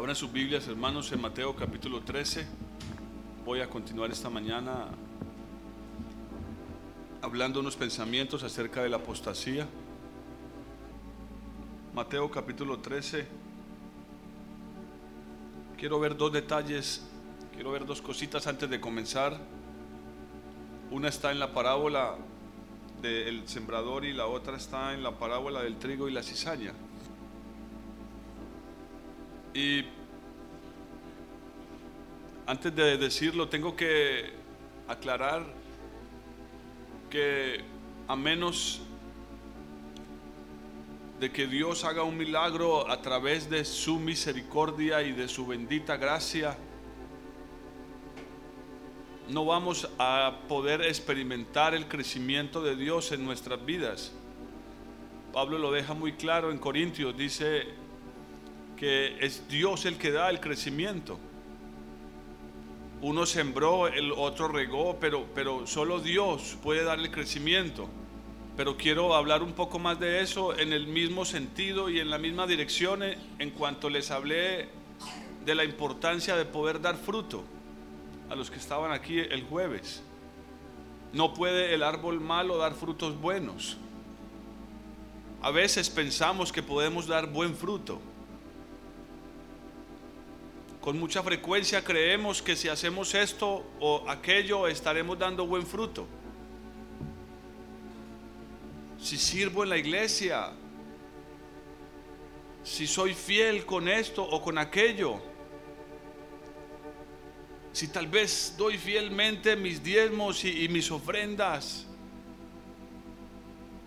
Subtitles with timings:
[0.00, 2.46] Abran sus Biblias, hermanos, en Mateo capítulo 13.
[3.44, 4.86] Voy a continuar esta mañana
[7.20, 9.68] hablando unos pensamientos acerca de la apostasía.
[11.94, 13.26] Mateo capítulo 13.
[15.76, 17.06] Quiero ver dos detalles,
[17.52, 19.38] quiero ver dos cositas antes de comenzar.
[20.90, 22.16] Una está en la parábola
[23.02, 26.72] del sembrador y la otra está en la parábola del trigo y la cizaña.
[29.60, 29.84] Y
[32.46, 34.30] antes de decirlo, tengo que
[34.88, 35.44] aclarar
[37.10, 37.60] que
[38.08, 38.80] a menos
[41.20, 45.98] de que Dios haga un milagro a través de su misericordia y de su bendita
[45.98, 46.56] gracia,
[49.28, 54.12] no vamos a poder experimentar el crecimiento de Dios en nuestras vidas.
[55.34, 57.79] Pablo lo deja muy claro en Corintios, dice
[58.80, 61.18] que es Dios el que da el crecimiento.
[63.02, 67.90] Uno sembró, el otro regó, pero, pero solo Dios puede darle el crecimiento.
[68.56, 72.16] Pero quiero hablar un poco más de eso en el mismo sentido y en la
[72.16, 74.70] misma dirección en cuanto les hablé
[75.44, 77.44] de la importancia de poder dar fruto
[78.30, 80.02] a los que estaban aquí el jueves.
[81.12, 83.76] No puede el árbol malo dar frutos buenos.
[85.42, 88.00] A veces pensamos que podemos dar buen fruto.
[90.80, 96.06] Con mucha frecuencia creemos que si hacemos esto o aquello estaremos dando buen fruto.
[98.98, 100.52] Si sirvo en la iglesia,
[102.62, 105.20] si soy fiel con esto o con aquello,
[107.72, 111.86] si tal vez doy fielmente mis diezmos y, mis ofrendas,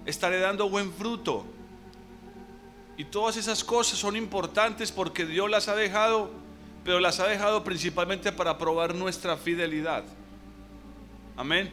[0.06, 1.46] estaré dando buen fruto.
[2.98, 6.43] Y todas esas cosas son importantes porque Dios las ha dejado,
[6.84, 10.04] pero las ha dejado principalmente para probar nuestra fidelidad.
[11.38, 11.72] Amén.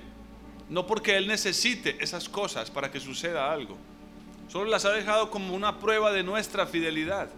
[0.68, 3.77] No porque Él necesite esas cosas para que suceda algo.
[4.48, 7.29] Solo las ha dejado como una prueba de nuestra fidelidad.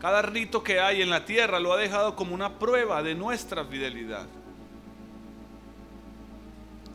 [0.00, 3.64] Cada rito que hay en la tierra lo ha dejado como una prueba de nuestra
[3.64, 4.26] fidelidad.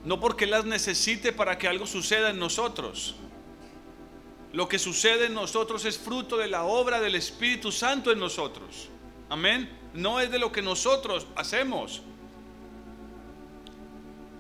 [0.03, 3.15] No porque las necesite para que algo suceda en nosotros.
[4.53, 8.89] Lo que sucede en nosotros es fruto de la obra del Espíritu Santo en nosotros.
[9.29, 9.69] Amén.
[9.93, 12.01] No es de lo que nosotros hacemos.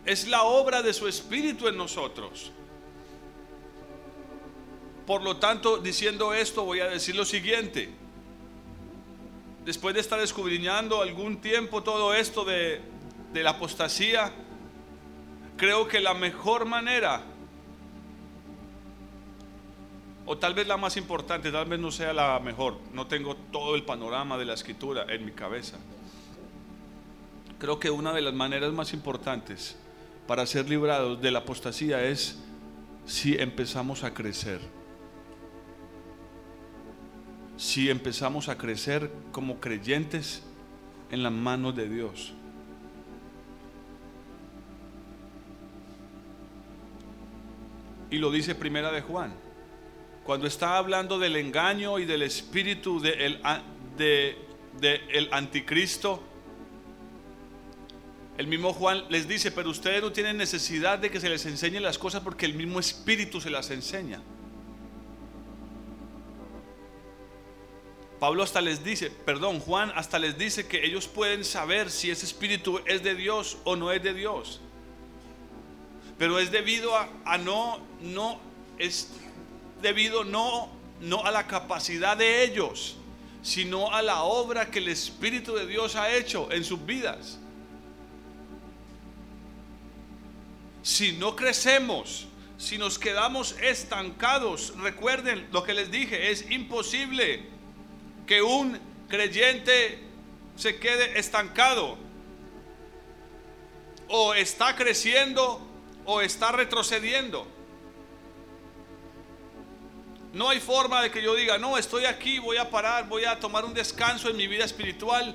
[0.05, 2.51] Es la obra de su Espíritu en nosotros.
[5.07, 8.05] Por lo tanto, diciendo esto, voy a decir lo siguiente
[9.65, 12.81] después de estar escudriñando algún tiempo todo esto de,
[13.33, 14.31] la apostasía,
[15.57, 17.23] creo que la mejor manera,
[20.25, 23.75] o tal vez la más importante, tal vez no sea la mejor, no tengo todo
[23.75, 25.77] el panorama de la escritura en mi cabeza.
[27.59, 29.77] Creo que una de las maneras más importantes
[30.27, 32.39] para ser librados de la apostasía es
[33.05, 34.59] si empezamos a crecer
[37.57, 40.43] si empezamos a crecer como creyentes
[41.11, 42.33] en las manos de Dios.
[48.11, 49.33] Y lo dice Primera de Juan.
[50.25, 53.39] Cuando está hablando del engaño y del espíritu del
[53.95, 56.23] de, anticristo,
[58.35, 61.83] el mismo Juan les dice, pero ustedes no tienen necesidad de que se les enseñen
[61.83, 64.19] las cosas porque el mismo espíritu se las enseña.
[68.19, 72.25] Pablo hasta les dice, perdón, Juan hasta les dice que ellos pueden saber si ese
[72.25, 74.59] espíritu es de Dios o no es de Dios.
[76.17, 78.39] Pero es debido a, no, no,
[78.79, 79.11] es
[79.85, 80.67] debido no,
[80.99, 82.95] no a la capacidad de ellos,
[83.43, 87.37] sino a la obra que el Espíritu de Dios ha hecho en sus vidas.
[90.81, 92.25] Si no crecemos,
[92.57, 97.43] si nos quedamos estancados, recuerden lo que les dije, es imposible
[98.25, 99.99] que un creyente
[100.55, 101.95] se quede estancado.
[104.07, 105.61] O está creciendo
[106.05, 107.54] o está retrocediendo.
[110.35, 113.39] No hay forma de que yo diga, no, estoy aquí, voy a parar, voy a
[113.39, 115.33] tomar un descanso en mi vida espiritual.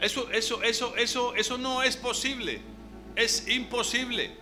[0.00, 2.60] Eso, eso, eso, eso, eso no es posible.
[3.14, 4.36] Es imposible.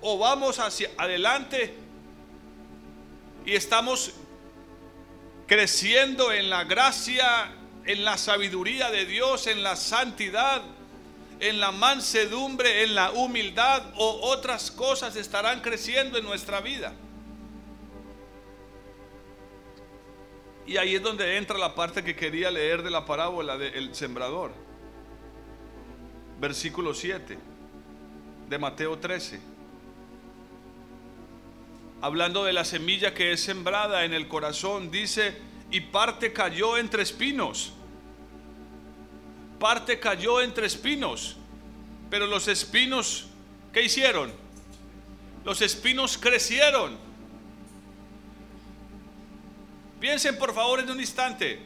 [0.00, 1.72] O vamos hacia adelante
[3.46, 4.14] y estamos
[5.46, 7.52] creciendo en la gracia,
[7.84, 10.60] en la sabiduría de Dios, en la santidad,
[11.38, 16.92] en la mansedumbre, en la humildad o otras cosas estarán creciendo en nuestra vida.
[20.66, 24.52] Y ahí es donde entra la parte que quería leer de la parábola del sembrador.
[26.40, 27.38] Versículo 7
[28.48, 29.40] de Mateo 13.
[32.00, 35.36] Hablando de la semilla que es sembrada en el corazón, dice,
[35.70, 37.72] y parte cayó entre espinos.
[39.58, 41.36] Parte cayó entre espinos.
[42.10, 43.28] Pero los espinos,
[43.72, 44.32] ¿qué hicieron?
[45.44, 46.98] Los espinos crecieron
[50.02, 51.60] Piensen por favor en un instante.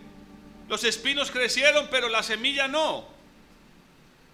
[0.69, 3.07] Los espinos crecieron, pero la semilla no.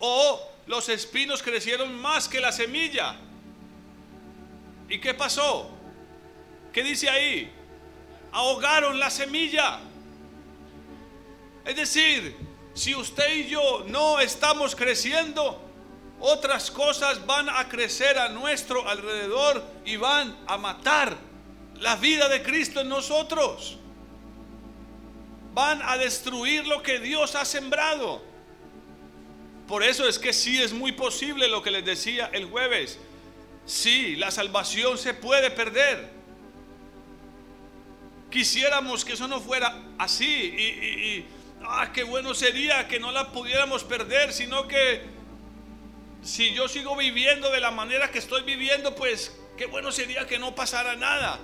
[0.00, 3.14] O los espinos crecieron más que la semilla.
[4.88, 5.70] ¿Y qué pasó?
[6.72, 7.48] ¿Qué dice ahí?
[8.32, 9.78] Ahogaron la semilla.
[11.64, 12.34] Es decir,
[12.74, 15.62] si usted y yo no estamos creciendo,
[16.18, 21.16] otras cosas van a crecer a nuestro alrededor y van a matar
[21.76, 23.78] la vida de Cristo en nosotros
[25.54, 28.22] van a destruir lo que Dios ha sembrado.
[29.66, 32.98] Por eso es que sí es muy posible lo que les decía el jueves.
[33.64, 36.10] Sí, la salvación se puede perder.
[38.30, 41.26] Quisiéramos que eso no fuera así y,
[41.64, 45.02] ah, qué bueno sería que no la pudiéramos perder, sino que
[46.22, 50.38] si yo sigo viviendo de la manera que estoy viviendo, pues qué bueno sería que
[50.38, 51.38] no pasara nada.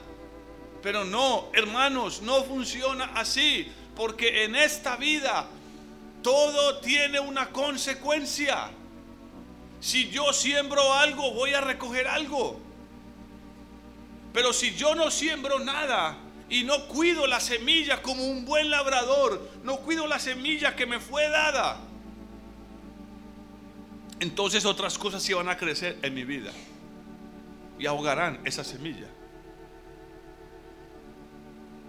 [0.83, 5.45] Pero no, hermanos, no funciona así porque en esta vida
[6.23, 8.71] todo tiene una consecuencia.
[9.81, 12.61] Si yo siembro algo, voy a recoger algo.
[14.33, 16.17] Pero si yo no siembro nada
[16.49, 21.01] y no cuido la semilla como un buen labrador, no cuido la semilla que me
[21.01, 21.81] fue dada,
[24.21, 26.53] entonces otras cosas sí van a crecer en mi vida
[27.81, 29.09] y ahogarán esa semilla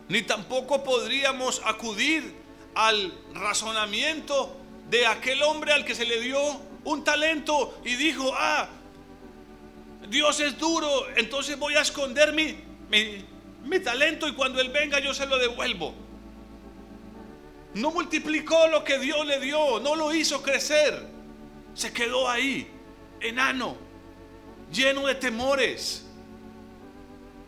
[0.10, 2.36] ni tampoco podríamos acudir
[2.76, 4.58] al razonamiento
[4.90, 6.40] de aquel hombre al que se le dio
[6.84, 8.68] un talento y dijo, ah,
[10.10, 12.58] Dios es duro, entonces voy a esconder mi,
[13.64, 15.94] mi, talento y cuando Él venga yo se lo devuelvo.
[17.76, 21.06] No multiplicó lo que Dios le dio, no lo hizo crecer,
[21.76, 22.68] se quedó ahí,
[23.22, 23.78] enano,
[24.72, 26.09] lleno de temores.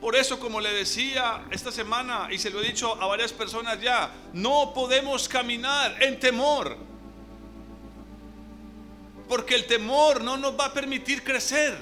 [0.01, 3.79] Por eso, como le decía esta semana, y se lo he dicho a varias personas
[3.79, 6.75] ya, no podemos caminar en temor.
[9.29, 11.77] Porque el temor no nos va a permitir crecer.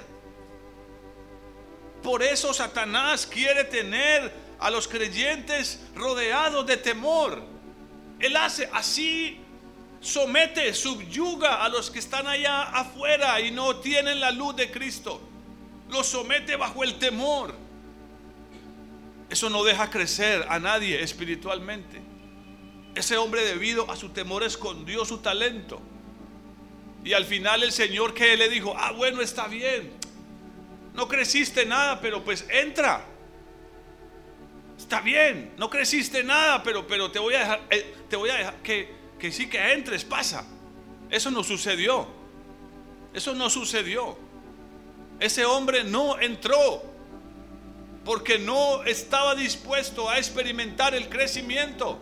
[2.03, 7.41] Por eso Satanás quiere tener a los creyentes rodeados de temor.
[8.19, 9.39] Él hace así,
[10.01, 15.21] somete, subyuga a los que están allá afuera y no tienen la luz de Cristo.
[15.87, 17.68] Los somete bajo el temor.
[19.29, 22.01] Eso no deja crecer a nadie espiritualmente.
[22.95, 25.79] Ese hombre debido a su temor escondió su talento.
[27.03, 29.93] Y al final el Señor que le dijo, ah, bueno, está bien.
[30.93, 33.05] No creciste nada, pero pues entra.
[34.77, 38.35] Está bien, no creciste nada, pero, pero te voy a dejar, eh, te voy a
[38.35, 38.89] dejar que,
[39.19, 40.45] que sí que entres, pasa.
[41.09, 42.07] Eso no sucedió.
[43.13, 44.17] Eso no sucedió.
[45.19, 46.81] Ese hombre no entró
[48.05, 51.99] porque no estaba dispuesto a experimentar el crecimiento.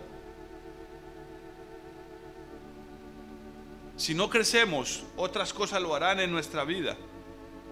[3.95, 6.95] Si no crecemos, otras cosas lo harán en nuestra vida,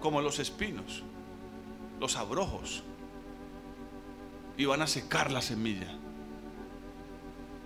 [0.00, 1.04] como los espinos,
[2.00, 2.82] los abrojos,
[4.56, 5.96] y van a secar la semilla.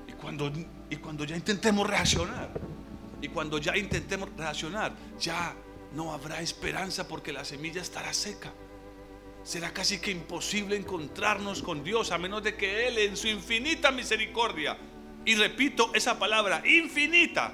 [0.07, 0.53] Y cuando,
[0.91, 2.51] y cuando ya intentemos reaccionar,
[3.23, 5.55] y cuando ya intentemos reaccionar, ya
[5.95, 8.53] no habrá esperanza porque la semilla estará seca
[9.43, 13.91] será casi que imposible encontrarnos con Dios a menos de que Él en su infinita
[13.91, 14.77] misericordia,
[15.25, 17.53] y repito esa palabra, infinita,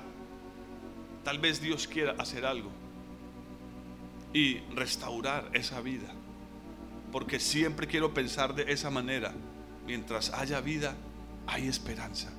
[1.24, 2.70] tal vez Dios quiera hacer algo
[4.32, 6.12] y restaurar esa vida.
[7.10, 9.32] Porque siempre quiero pensar de esa manera.
[9.86, 10.94] Mientras haya vida,
[11.46, 12.30] hay esperanza.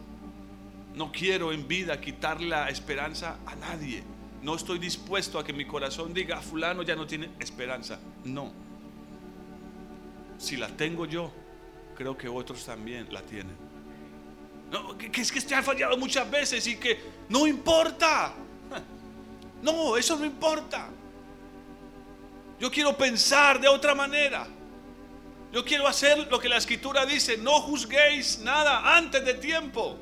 [0.96, 4.04] No quiero en vida quitar la esperanza a nadie.
[4.42, 8.00] No estoy dispuesto a que mi corazón diga, fulano ya no tiene esperanza.
[8.24, 8.67] No
[10.38, 11.32] si la tengo yo,
[11.96, 13.56] creo que otros también la tienen.
[14.72, 18.34] No, que, es que te ha fallado muchas veces y que no importa.
[19.60, 20.88] No, eso no importa.
[22.60, 24.48] Yo quiero pensar de otra manera.
[25.52, 29.98] Yo quiero hacer lo que la escritura dice, no juzguéis nada antes de tiempo.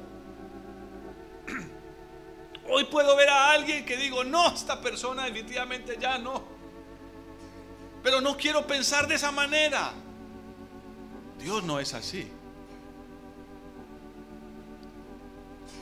[2.70, 6.44] Hoy puedo ver a alguien que digo, no, esta persona definitivamente ya no.
[8.04, 9.94] Pero no quiero pensar de esa manera.
[11.46, 12.28] Dios no es así.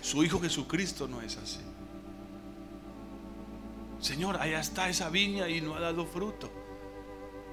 [0.01, 1.61] Su Hijo Jesucristo no es así.
[4.01, 6.51] Señor, allá está esa viña y no ha dado fruto.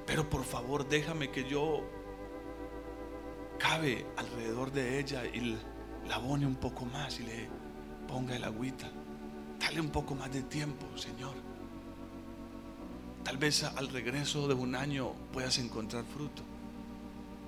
[0.08, 1.84] Pero por favor déjame que yo
[3.60, 5.56] cabe alrededor de ella y
[6.08, 7.48] la abone un poco más y le
[8.08, 8.90] ponga el agüita.
[9.60, 11.36] Dale un poco más de tiempo, Señor.
[13.22, 16.49] Tal vez al regreso de un año puedas encontrar fruto.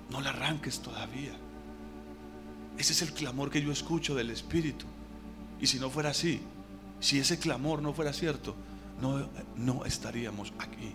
[0.09, 1.33] No la arranques todavía.
[2.77, 4.85] Ese es el clamor que yo escucho del Espíritu.
[5.59, 6.41] Y si no fuera así,
[6.99, 8.55] si ese clamor no fuera cierto,
[9.01, 10.93] no, no estaríamos aquí.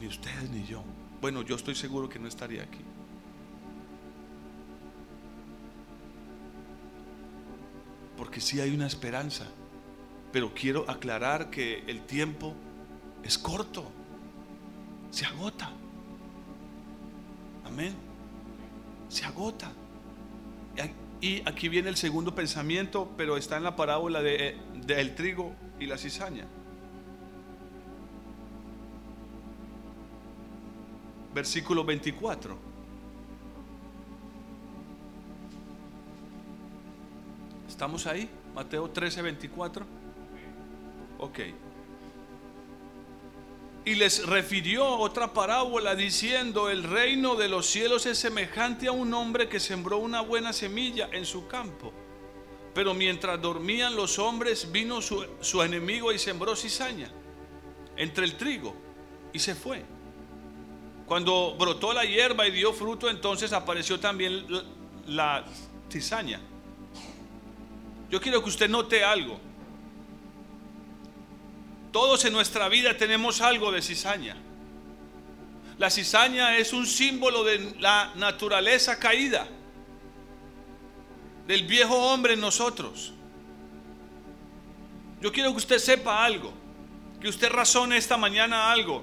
[0.00, 0.82] Ni ustedes ni yo.
[1.20, 2.80] Bueno, yo estoy seguro que no estaría aquí.
[8.16, 9.46] Porque sí hay una esperanza.
[10.32, 12.54] Pero quiero aclarar que el tiempo
[13.22, 13.90] es corto.
[15.10, 15.70] Se agota.
[17.76, 17.94] Amén.
[19.10, 19.70] Se agota.
[21.20, 24.56] Y aquí viene el segundo pensamiento, pero está en la parábola del
[24.86, 26.46] de, trigo y la cizaña.
[31.34, 32.56] Versículo 24.
[37.68, 38.30] ¿Estamos ahí?
[38.54, 39.84] Mateo 13, 24.
[41.18, 41.40] Ok
[43.86, 49.14] y les refirió otra parábola diciendo, el reino de los cielos es semejante a un
[49.14, 51.92] hombre que sembró una buena semilla en su campo.
[52.74, 57.12] Pero mientras dormían los hombres, vino su, su enemigo y sembró cizaña
[57.96, 58.74] entre el trigo
[59.32, 59.84] y se fue.
[61.06, 64.46] Cuando brotó la hierba y dio fruto, entonces apareció también
[65.06, 65.44] la
[65.88, 66.40] cizaña.
[68.10, 69.45] Yo quiero que usted note algo.
[71.96, 74.36] Todos en nuestra vida tenemos algo de cizaña.
[75.78, 79.48] La cizaña es un símbolo de la naturaleza caída,
[81.46, 83.14] del viejo hombre en nosotros.
[85.22, 86.52] Yo quiero que usted sepa algo,
[87.18, 89.02] que usted razone esta mañana algo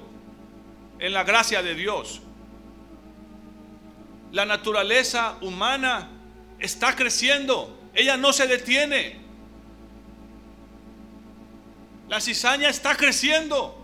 [1.00, 2.22] en la gracia de Dios.
[4.32, 6.10] La naturaleza humana
[6.60, 9.23] está creciendo, ella no se detiene.
[12.14, 13.76] La cizaña está creciendo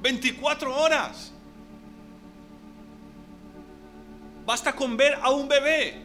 [0.00, 1.32] 24 horas.
[4.46, 6.00] Basta con ver a un bebé.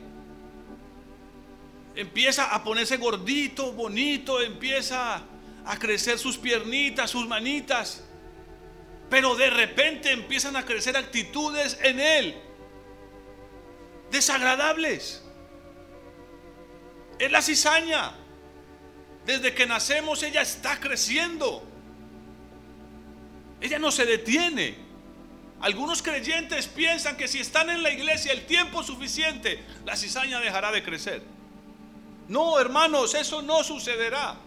[1.94, 5.22] Empieza a ponerse gordito, bonito, empieza
[5.64, 8.04] a crecer sus piernitas, sus manitas.
[9.08, 12.42] Pero de repente empiezan a crecer actitudes en él
[14.10, 15.24] desagradables.
[17.20, 18.27] Es la cizaña.
[19.28, 21.62] Desde que nacemos ella está creciendo.
[23.60, 24.78] Ella no se detiene.
[25.60, 30.72] Algunos creyentes piensan que si están en la iglesia el tiempo suficiente, la cizaña dejará
[30.72, 31.24] de crecer.
[32.30, 34.38] No, hermanos, eso no sucederá.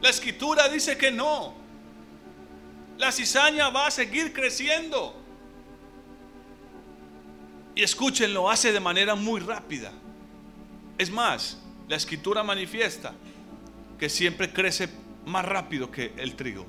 [0.00, 1.54] La escritura dice que no.
[2.98, 5.14] La cizaña va a seguir creciendo.
[7.76, 9.92] Y escúchenlo, hace de manera muy rápida.
[10.98, 13.14] Es más, la escritura manifiesta
[14.02, 14.88] que siempre crece
[15.26, 16.66] más rápido que el trigo.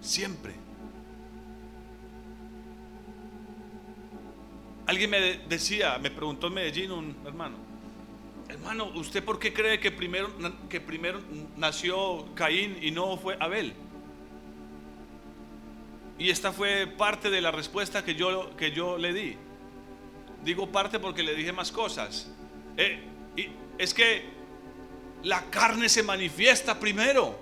[0.00, 0.54] Siempre.
[4.86, 7.56] Alguien me decía, me preguntó en Medellín un hermano,
[8.48, 10.30] hermano, ¿usted por qué cree que primero,
[10.68, 11.20] que primero
[11.56, 13.74] nació Caín y no fue Abel?
[16.20, 19.36] Y esta fue parte de la respuesta que yo, que yo le di.
[20.44, 22.30] Digo parte porque le dije más cosas.
[22.76, 23.02] Eh,
[23.36, 24.35] y es que
[25.22, 27.38] la carne se manifiesta primero.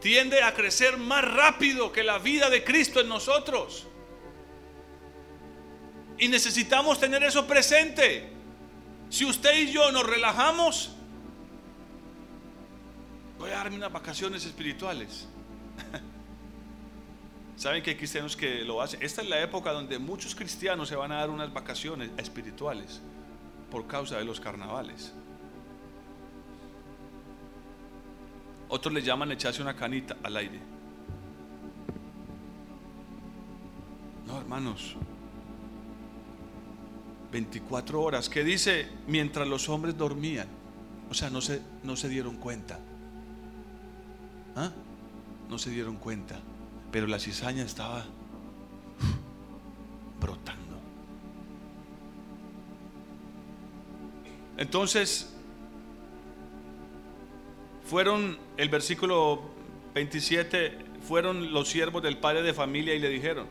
[0.00, 3.86] Tiende a crecer más rápido que la vida de Cristo en nosotros.
[6.18, 8.30] Y necesitamos tener eso presente.
[9.08, 10.90] Si usted y yo nos relajamos,
[13.38, 15.28] voy a darme unas vacaciones espirituales.
[17.56, 19.02] Saben que hay cristianos que lo hacen.
[19.02, 23.00] Esta es la época donde muchos cristianos se van a dar unas vacaciones espirituales
[23.70, 25.12] por causa de los carnavales.
[28.68, 30.60] Otros le llaman echarse una canita al aire.
[34.26, 34.94] No, hermanos.
[37.32, 38.28] 24 horas.
[38.28, 38.88] ¿Qué dice?
[39.06, 40.48] Mientras los hombres dormían.
[41.10, 42.78] O sea, no se, no se dieron cuenta.
[44.54, 44.70] ¿Ah?
[45.48, 46.38] No se dieron cuenta.
[46.92, 48.04] Pero la cizaña estaba
[50.20, 50.78] brotando.
[54.58, 55.32] Entonces,
[57.88, 59.40] fueron, el versículo
[59.94, 63.46] 27, fueron los siervos del padre de familia y le dijeron,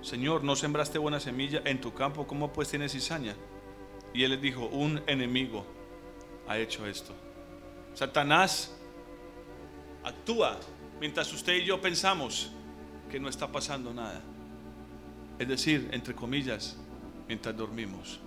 [0.00, 3.36] Señor, no sembraste buena semilla en tu campo, ¿cómo pues tienes cizaña?
[4.14, 5.66] Y él les dijo, un enemigo
[6.48, 7.12] ha hecho esto.
[7.92, 8.74] Satanás
[10.02, 10.58] actúa
[10.98, 12.50] mientras usted y yo pensamos
[13.10, 14.22] que no está pasando nada.
[15.38, 16.78] Es decir, entre comillas,
[17.28, 18.18] mientras dormimos.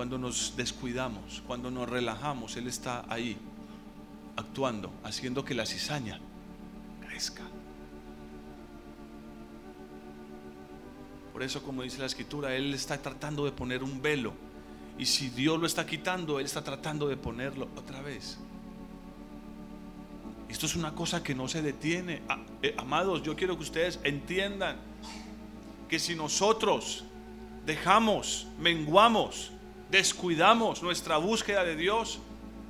[0.00, 3.36] Cuando nos descuidamos, cuando nos relajamos, Él está ahí,
[4.34, 6.18] actuando, haciendo que la cizaña
[7.06, 7.42] crezca.
[11.34, 14.32] Por eso, como dice la escritura, Él está tratando de poner un velo.
[14.96, 18.38] Y si Dios lo está quitando, Él está tratando de ponerlo otra vez.
[20.48, 22.22] Esto es una cosa que no se detiene.
[22.62, 24.78] Eh, amados, yo quiero que ustedes entiendan
[25.90, 27.04] que si nosotros
[27.66, 29.52] dejamos, menguamos,
[29.90, 32.20] descuidamos nuestra búsqueda de Dios,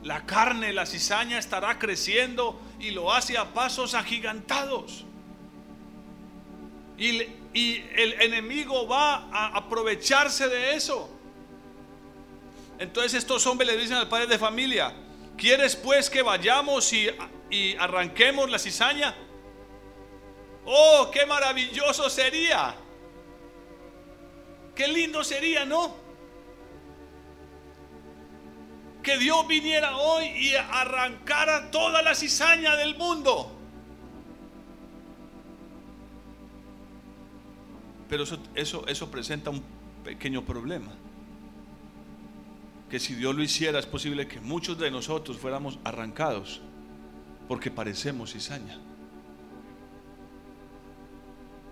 [0.03, 5.05] la carne, la cizaña estará creciendo y lo hace a pasos agigantados.
[6.97, 11.11] Y, el enemigo va a aprovecharse de eso.
[12.79, 14.95] Entonces estos hombres le dicen al padre de familia,
[15.37, 19.15] ¿quieres pues que vayamos y arranquemos la cizaña.
[20.65, 22.75] Oh, qué maravilloso sería.
[24.75, 25.97] Qué lindo sería, ¿no?
[29.03, 33.57] Que Dios viniera hoy y arrancara toda la cizaña del mundo.
[38.09, 39.63] Pero eso, eso, eso presenta un
[40.05, 40.93] pequeño problema.
[42.91, 46.61] Que si Dios lo hiciera es posible que muchos de nosotros fuéramos arrancados
[47.49, 48.79] porque parecemos cizaña.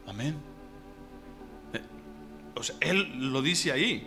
[0.07, 0.37] Amén.
[1.73, 1.81] Eh,
[2.55, 4.07] o sea, él lo dice ahí.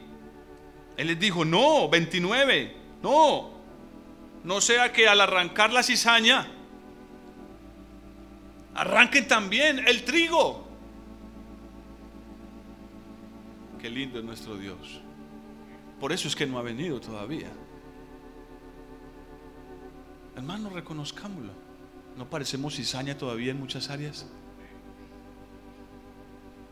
[0.97, 3.61] Él les dijo, no, 29, no.
[4.43, 6.47] No sea que al arrancar la cizaña,
[8.73, 10.67] arranquen también el trigo.
[13.79, 15.01] Qué lindo es nuestro Dios.
[15.99, 17.51] Por eso es que no ha venido todavía.
[20.35, 21.53] Hermano, reconozcámoslo.
[22.17, 24.27] ¿No parecemos cizaña todavía en muchas áreas?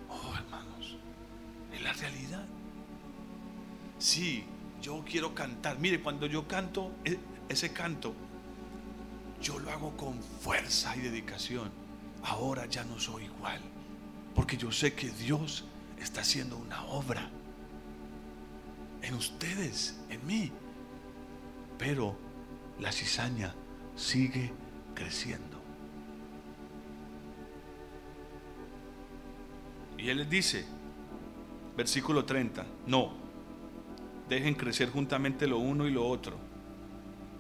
[0.09, 0.97] Oh, hermanos,
[1.71, 2.45] es la realidad.
[3.99, 4.45] Sí,
[4.89, 5.77] yo quiero cantar.
[5.77, 8.15] Mire, cuando yo canto, e, ese canto,
[9.39, 11.69] yo lo hago con fuerza y dedicación.
[12.23, 13.61] Ahora ya no soy igual,
[14.33, 15.65] porque yo sé que Dios
[15.99, 17.29] está haciendo una obra
[19.03, 20.51] en ustedes, en mí.
[21.77, 22.17] Pero
[22.79, 23.53] la cizaña
[23.95, 24.51] sigue
[24.95, 25.61] creciendo.
[29.99, 30.65] Y él les dice,
[31.77, 33.18] versículo 30, no,
[34.29, 36.37] dejen crecer juntamente lo uno y lo otro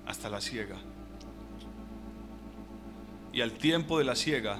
[0.05, 0.77] hasta la siega.
[3.31, 4.59] Y al tiempo de la siega,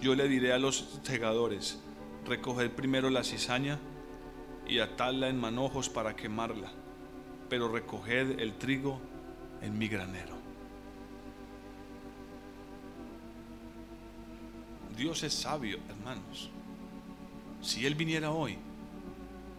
[0.00, 1.80] yo le diré a los segadores,
[2.26, 3.78] recoged primero la cizaña
[4.66, 6.70] y atarla en manojos para quemarla,
[7.48, 9.00] pero recoged el trigo
[9.62, 10.38] en mi granero.
[14.96, 16.50] Dios es sabio, hermanos.
[17.62, 18.58] Si Él viniera hoy,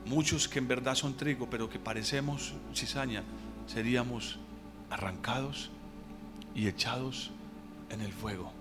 [0.05, 3.23] muchos que en verdad son trigo, pero que parecemos cizaña,
[3.67, 4.39] seríamos
[4.89, 5.71] arrancados
[6.53, 7.31] y echados
[7.89, 8.51] en el fuego.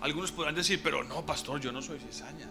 [0.00, 2.48] Algunos podrán decir, pero no, pastor, yo no soy cizaña.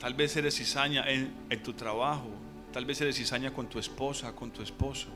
[0.00, 2.30] Tal vez eres cizaña en, tu trabajo,
[2.72, 5.08] tal vez eres cizaña con tu esposa, con tu esposo.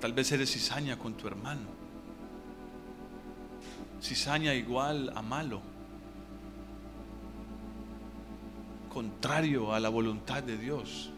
[0.00, 1.66] Tal vez eres cizaña con tu hermano.
[4.00, 5.60] Cizaña igual a malo.
[8.88, 11.10] Contrario a la voluntad de Dios.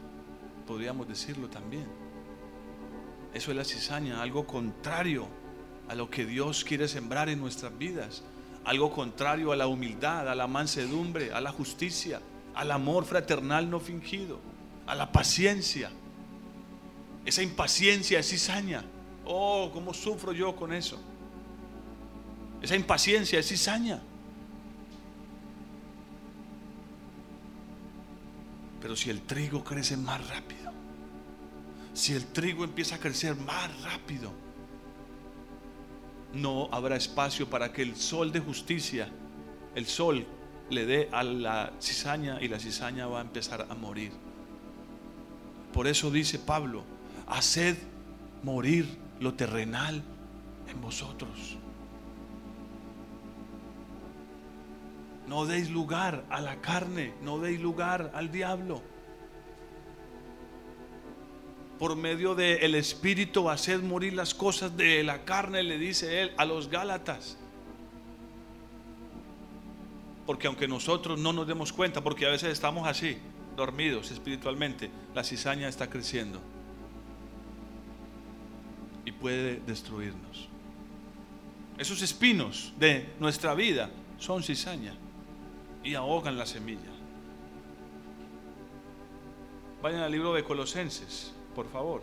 [0.66, 1.86] Podríamos decirlo también.
[3.34, 5.26] Eso es la cizaña, algo contrario
[5.88, 8.22] a lo que Dios quiere sembrar en nuestras vidas.
[8.64, 12.20] Algo contrario a la humildad, a la mansedumbre, a la justicia,
[12.54, 14.38] al amor fraternal no fingido,
[14.86, 15.90] a la paciencia
[17.24, 18.84] esa impaciencia es cizaña.
[19.24, 20.98] Oh, cómo sufro yo con eso.
[22.62, 24.00] Esa impaciencia es cizaña.
[28.80, 30.72] Pero si el trigo crece más rápido,
[31.92, 34.32] si el trigo empieza a crecer más rápido,
[36.32, 39.08] no habrá espacio para que el sol de justicia,
[39.74, 40.26] el sol,
[40.70, 44.12] le dé a la cizaña y la cizaña va a empezar a morir.
[45.72, 46.84] Por eso dice Pablo,
[47.26, 47.76] haced
[48.42, 48.86] morir
[49.18, 50.02] lo terrenal
[50.68, 51.56] en vosotros.
[55.30, 58.82] No deis lugar a la carne, no deis lugar al diablo.
[61.78, 66.44] Por medio del Espíritu, haced morir las cosas de la carne, le dice él a
[66.44, 67.38] los Gálatas.
[70.26, 73.16] Porque aunque nosotros no nos demos cuenta, porque a veces estamos así,
[73.54, 76.40] dormidos espiritualmente, la cizaña está creciendo
[79.04, 80.48] y puede destruirnos.
[81.78, 84.96] Esos espinos de nuestra vida son cizaña
[85.82, 86.90] y ahogan la semilla.
[89.82, 92.02] Vayan al libro de Colosenses, por favor.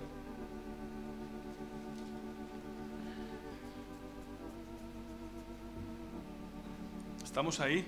[7.23, 7.85] ¿Estamos ahí?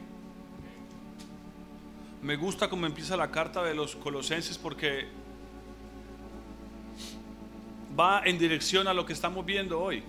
[2.22, 5.08] Me gusta cómo empieza la carta de los colosenses porque
[8.00, 10.04] va en dirección a lo que estamos viendo hoy.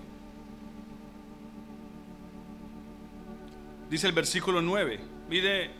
[3.89, 5.20] Dice el versículo 9.
[5.31, 5.71] Mire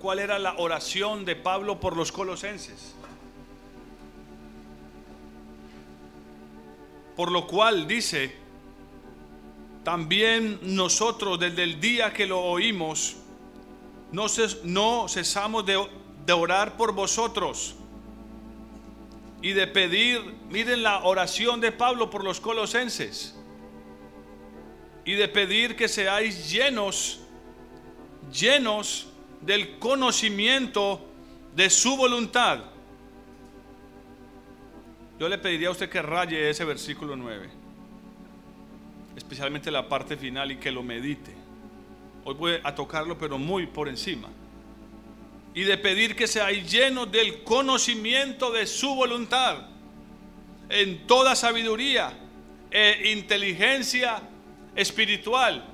[0.00, 2.94] cuál era la oración de Pablo por los colosenses.
[7.14, 8.34] Por lo cual dice,
[9.84, 13.16] también nosotros desde el día que lo oímos,
[14.10, 15.86] no, cesamos de,
[16.24, 17.74] de orar por vosotros
[19.42, 23.36] y de pedir, miren la oración de Pablo por los colosenses,
[25.04, 27.20] y de pedir que seáis llenos,
[28.34, 29.06] llenos
[29.40, 31.00] del conocimiento
[31.54, 32.64] de su voluntad.
[35.18, 37.64] Yo le pediría a usted que raye ese versículo 9
[39.16, 41.32] especialmente la parte final y que lo medite.
[42.24, 44.28] Hoy voy a tocarlo, pero muy por encima.
[45.54, 49.68] Y de pedir que seáis llenos del conocimiento de su voluntad
[50.68, 52.12] en toda sabiduría
[52.70, 54.20] e inteligencia
[54.74, 55.64] espiritual.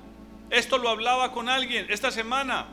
[0.50, 2.66] Esto lo hablaba con alguien esta semana.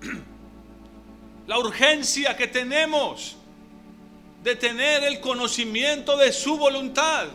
[1.46, 3.36] La urgencia que tenemos
[4.42, 7.28] de tener el conocimiento de su voluntad.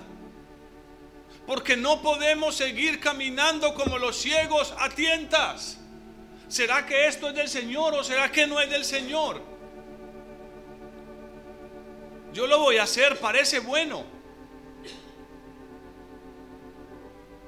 [1.48, 5.80] Porque no podemos seguir caminando como los ciegos a tientas.
[6.48, 9.42] ¿Será que esto es del Señor o será que no es del Señor?
[12.34, 14.04] Yo lo voy a hacer, parece bueno.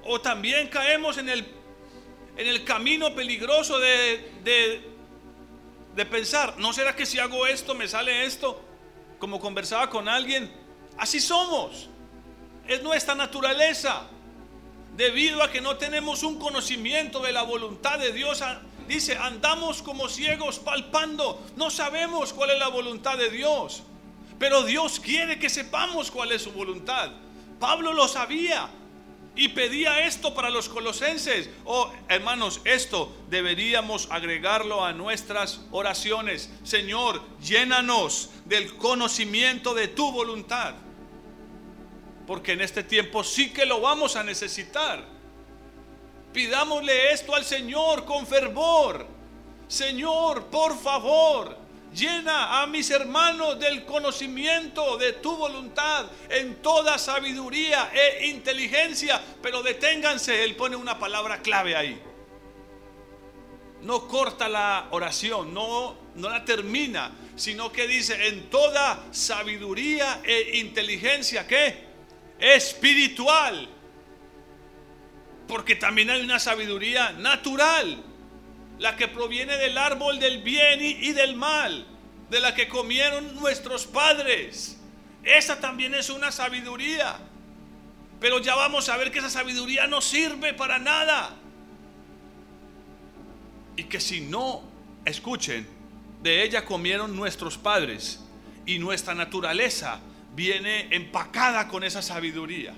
[0.03, 1.56] O también caemos en el,
[2.37, 4.81] en el camino peligroso de, de,
[5.95, 8.61] de pensar, ¿no será que si hago esto me sale esto?
[9.19, 10.51] Como conversaba con alguien,
[10.97, 11.89] así somos
[12.67, 14.07] es nuestra naturaleza.
[14.95, 18.43] Debido a que no tenemos un conocimiento de la voluntad de Dios,
[18.87, 23.83] dice, andamos como ciegos palpando, no sabemos cuál es la voluntad de Dios.
[24.39, 27.11] Pero Dios quiere que sepamos cuál es su voluntad.
[27.59, 28.69] Pablo lo sabía
[29.37, 31.49] y pedía esto para los colosenses.
[31.63, 36.49] Oh, hermanos, esto deberíamos agregarlo a nuestras oraciones.
[36.63, 40.75] Señor, llénanos del conocimiento de tu voluntad
[42.27, 45.01] porque en este tiempo sí que lo vamos a necesitar.
[46.33, 49.07] Pidámosle esto al Señor con fervor.
[49.69, 51.57] Señor, por favor,
[51.97, 59.21] llena a mis hermanos del conocimiento de tu voluntad en toda sabiduría e inteligencia.
[59.41, 62.01] Pero deténganse, Él pone una palabra clave ahí.
[63.81, 70.57] No corta la oración, no, no la termina, sino que dice en toda sabiduría e
[70.57, 71.87] inteligencia, ¿qué?
[72.39, 73.67] espiritual.
[75.47, 78.03] Porque también hay una sabiduría natural,
[78.79, 81.85] la que proviene del árbol del bien y, del mal,
[82.29, 84.79] de la que comieron nuestros padres.
[85.23, 87.17] Esa también es una sabiduría.
[88.19, 91.35] Pero ya vamos a ver que esa sabiduría no sirve para nada.
[93.75, 94.63] Y que si no,
[95.05, 95.67] escuchen,
[96.21, 98.23] de ella comieron nuestros padres
[98.65, 99.99] y nuestra naturaleza
[100.35, 102.75] viene empacada con esa sabiduría.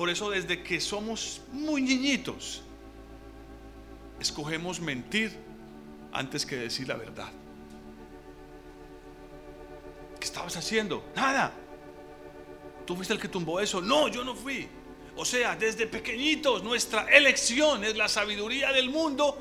[0.00, 2.62] Por eso desde que somos muy niñitos,
[4.18, 5.30] escogemos mentir
[6.10, 7.30] antes que decir la verdad.
[10.18, 11.04] ¿Qué estabas haciendo?
[11.14, 11.52] Nada.
[12.86, 13.82] ¿Tú fuiste el que tumbó eso?
[13.82, 14.66] No, yo no fui.
[15.16, 19.36] O sea, desde pequeñitos nuestra elección es la sabiduría del mundo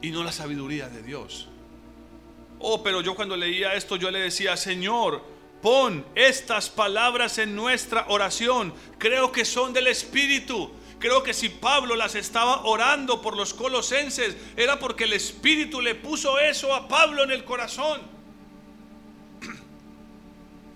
[0.00, 1.50] y no la sabiduría de Dios.
[2.58, 5.33] Oh, pero yo cuando leía esto yo le decía, Señor,
[5.64, 8.74] pon estas palabras en nuestra oración.
[8.98, 10.70] Creo que son del Espíritu.
[10.98, 15.94] Creo que si Pablo las estaba orando por los colosenses, era porque el Espíritu le
[15.94, 18.02] puso eso a Pablo en el corazón.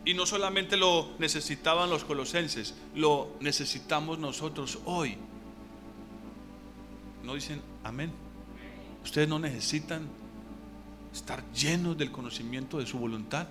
[0.06, 5.18] Y no solamente lo necesitaban los colosenses, lo necesitamos nosotros hoy.
[7.22, 8.10] ¿No dicen amén?
[9.04, 10.08] Ustedes no necesitan
[11.12, 13.48] estar llenos del conocimiento de su voluntad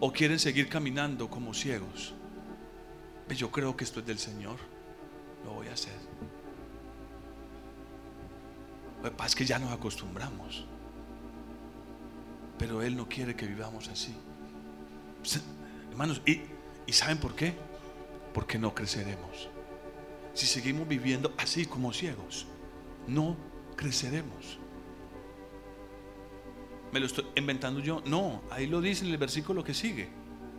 [0.00, 2.14] o quieren seguir caminando como ciegos.
[3.28, 4.56] Yo creo que esto es del Señor.
[5.44, 5.94] lo voy a hacer.
[9.02, 10.64] Lo que pasa es que ya nos acostumbramos.
[12.58, 14.14] Pero Él no quiere que vivamos así.
[15.90, 16.40] Hermanos, ¿y,
[16.86, 17.54] ¿y saben por qué?
[18.34, 19.48] Porque no creceremos.
[20.34, 22.46] Si seguimos viviendo así como ciegos,
[23.06, 23.36] no
[23.76, 24.59] creceremos.
[26.92, 28.02] ¿Me lo estoy inventando yo?
[28.04, 30.08] No, ahí lo dice en el versículo que sigue.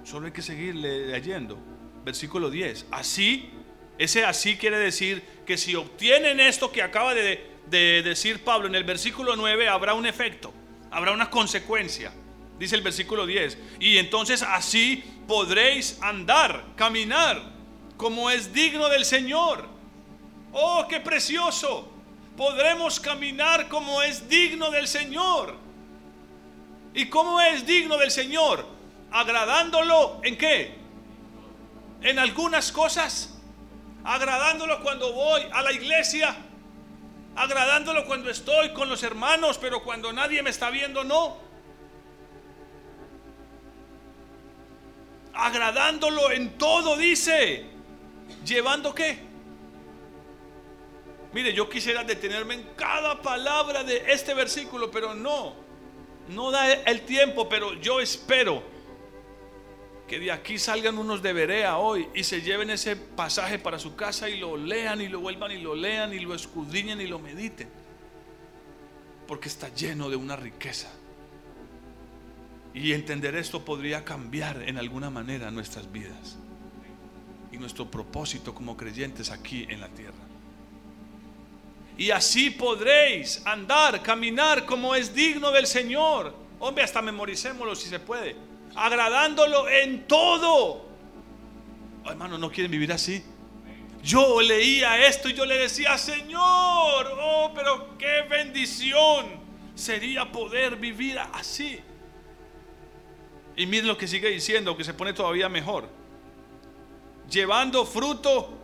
[0.03, 1.57] Solo hay que seguir leyendo.
[2.05, 2.87] Versículo 10.
[2.91, 3.49] Así,
[3.97, 8.75] ese así quiere decir que si obtienen esto que acaba de, de decir Pablo en
[8.75, 10.53] el versículo 9, habrá un efecto,
[10.89, 12.13] habrá una consecuencia.
[12.57, 13.57] Dice el versículo 10.
[13.79, 17.41] Y entonces así podréis andar, caminar,
[17.97, 19.67] como es digno del Señor.
[20.53, 21.91] Oh, qué precioso.
[22.37, 25.60] Podremos caminar como es digno del Señor.
[26.93, 28.65] ¿Y cómo es digno del Señor?
[29.11, 30.75] Agradándolo en qué?
[32.01, 33.37] En algunas cosas.
[34.03, 36.35] Agradándolo cuando voy a la iglesia.
[37.35, 41.37] Agradándolo cuando estoy con los hermanos, pero cuando nadie me está viendo, no.
[45.33, 47.65] Agradándolo en todo, dice.
[48.45, 49.31] ¿Llevando qué?
[51.33, 55.55] Mire, yo quisiera detenerme en cada palabra de este versículo, pero no.
[56.31, 58.63] No da el tiempo, pero yo espero
[60.07, 63.95] que de aquí salgan unos de Berea hoy y se lleven ese pasaje para su
[63.95, 67.19] casa y lo lean y lo vuelvan y lo lean y lo escudriñen y lo
[67.19, 67.69] mediten.
[69.27, 70.89] Porque está lleno de una riqueza.
[72.73, 76.37] Y entender esto podría cambiar en alguna manera nuestras vidas
[77.51, 80.30] y nuestro propósito como creyentes aquí en la tierra
[82.01, 86.33] y así podréis andar, caminar como es digno del Señor.
[86.57, 88.35] Hombre, hasta memoricémoslo si se puede.
[88.73, 90.83] Agradándolo en todo.
[92.03, 93.23] Oh, hermano, ¿no quieren vivir así?
[94.01, 99.39] Yo leía esto y yo le decía, Señor, oh, pero qué bendición
[99.75, 101.79] sería poder vivir así.
[103.55, 105.87] Y miren lo que sigue diciendo, que se pone todavía mejor.
[107.29, 108.57] Llevando fruto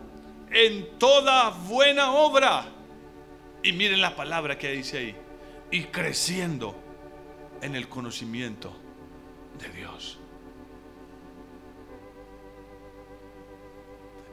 [0.49, 2.73] en toda buena obra
[3.67, 5.15] y miren la palabra que dice ahí.
[5.71, 6.73] Y creciendo
[7.61, 8.71] en el conocimiento
[9.59, 10.17] de Dios.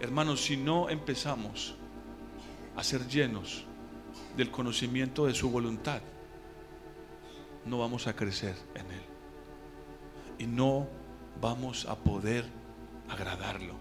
[0.00, 1.74] Hermanos, si no empezamos
[2.76, 3.64] a ser llenos
[4.36, 6.00] del conocimiento de su voluntad,
[7.66, 9.02] no vamos a crecer en Él.
[10.38, 10.86] Y no
[11.40, 12.44] vamos a poder
[13.08, 13.74] agradarlo.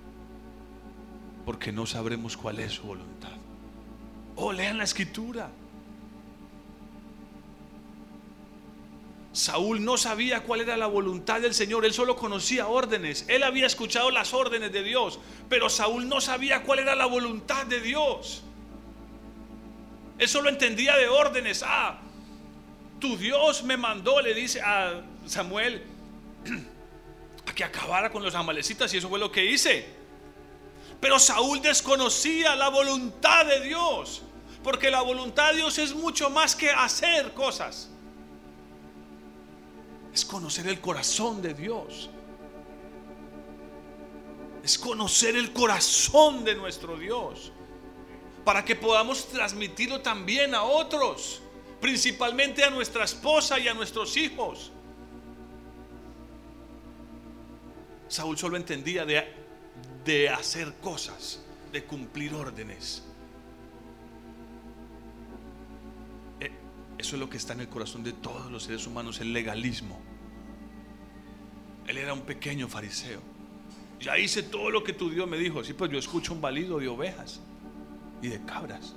[1.46, 3.42] Porque no sabremos cuál es su voluntad.
[4.36, 5.50] Oh, lean la escritura.
[9.34, 13.65] Saúl no sabía cuál era la voluntad del Señor, él solo conocía órdenes, él había
[13.65, 15.19] escuchado las órdenes de Dios,
[15.50, 18.43] pero Saúl no sabía cuál era la voluntad de Dios.
[20.19, 21.63] Él solo entendía de órdenes.
[21.65, 22.00] Ah,
[23.00, 25.84] tu Dios me mandó, le dice a Samuel,
[27.48, 30.03] a que acabara con los amalecitas y eso fue lo que hice.
[31.04, 34.22] Pero Saúl desconocía la voluntad de Dios.
[34.63, 37.89] Porque la voluntad de Dios es mucho más que hacer cosas.
[40.13, 42.10] Es conocer el corazón de Dios.
[44.63, 47.52] Es conocer el corazón de nuestro Dios.
[48.46, 51.42] Para que podamos transmitirlo también a otros.
[51.82, 54.72] Principalmente a nuestra esposa y a nuestros hijos.
[58.08, 59.42] Saúl solo entendía de
[60.06, 63.04] de hacer cosas, de cumplir órdenes.
[66.39, 66.52] Eh,
[66.98, 70.00] eso es lo que está en el corazón de todos los seres humanos, el legalismo.
[71.88, 73.22] Él era un pequeño fariseo.
[74.00, 75.63] Ya hice todo lo que tu Dios me dijo.
[75.63, 77.39] Sí, pues yo escucho un balido de ovejas
[78.22, 78.96] y de cabras.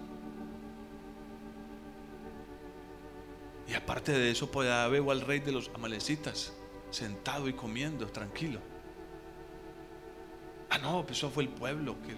[3.68, 6.52] Y aparte de eso, pues veo al rey de los amalecitas
[6.90, 8.60] sentado y comiendo, tranquilo.
[10.76, 12.14] Ah, no, pues eso fue el pueblo que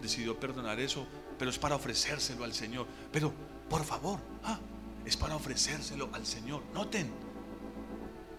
[0.00, 1.06] decidió perdonar eso,
[1.38, 2.86] pero es para ofrecérselo al Señor.
[3.12, 3.34] Pero,
[3.68, 4.58] por favor, ah,
[5.04, 6.62] es para ofrecérselo al Señor.
[6.72, 7.10] Noten,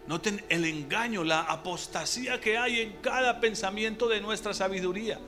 [0.07, 5.19] noten el engaño, la apostasía que hay en cada pensamiento de nuestra sabiduría.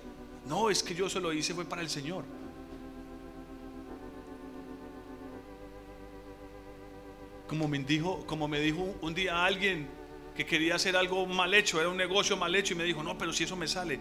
[0.48, 2.24] No, es que yo se lo hice, fue para el Señor.
[7.48, 9.99] Como me dijo, como me dijo un día alguien,
[10.40, 13.18] que quería hacer algo mal hecho, era un negocio mal hecho y me dijo, no,
[13.18, 14.00] pero si eso me sale,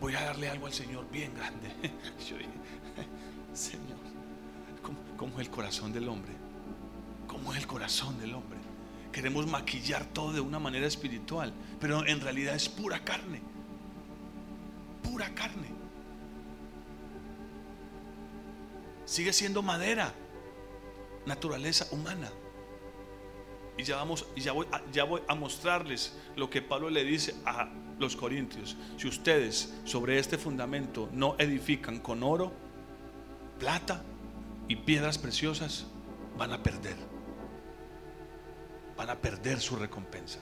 [0.00, 1.68] voy, a darle algo al Señor bien grande.
[2.26, 2.50] Yo dije,
[3.52, 3.98] Señor,
[5.18, 6.32] ¿cómo, es el corazón del hombre?
[7.26, 8.58] ¿Cómo es el corazón del hombre?
[9.12, 13.42] Queremos maquillar todo de una manera espiritual, pero en realidad es pura carne,
[15.02, 15.68] pura carne.
[19.04, 20.10] sigue siendo madera,
[21.26, 22.32] naturaleza humana.
[23.76, 27.68] Y ya vamos, ya voy, ya voy a mostrarles lo que Pablo le dice a
[27.98, 28.76] los corintios.
[28.96, 32.52] Si ustedes sobre este fundamento no edifican con oro,
[33.58, 34.02] plata
[34.68, 35.86] y piedras preciosas,
[36.36, 36.96] van a perder.
[38.96, 40.40] Van a perder su recompensa.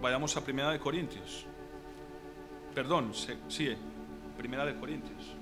[0.00, 1.47] Vayamos a Primera de Corintios.
[2.78, 3.76] Perdón, sí,
[4.36, 5.34] Primera de Corintios.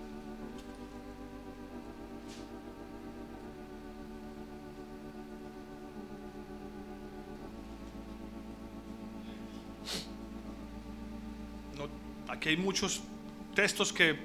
[12.26, 13.02] aquí hay muchos
[13.54, 14.16] textos que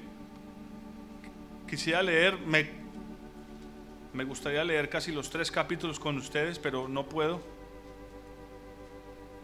[1.67, 2.39] quisiera leer.
[2.39, 2.69] Me,
[4.13, 7.41] me gustaría leer casi los tres capítulos con ustedes, pero no puedo.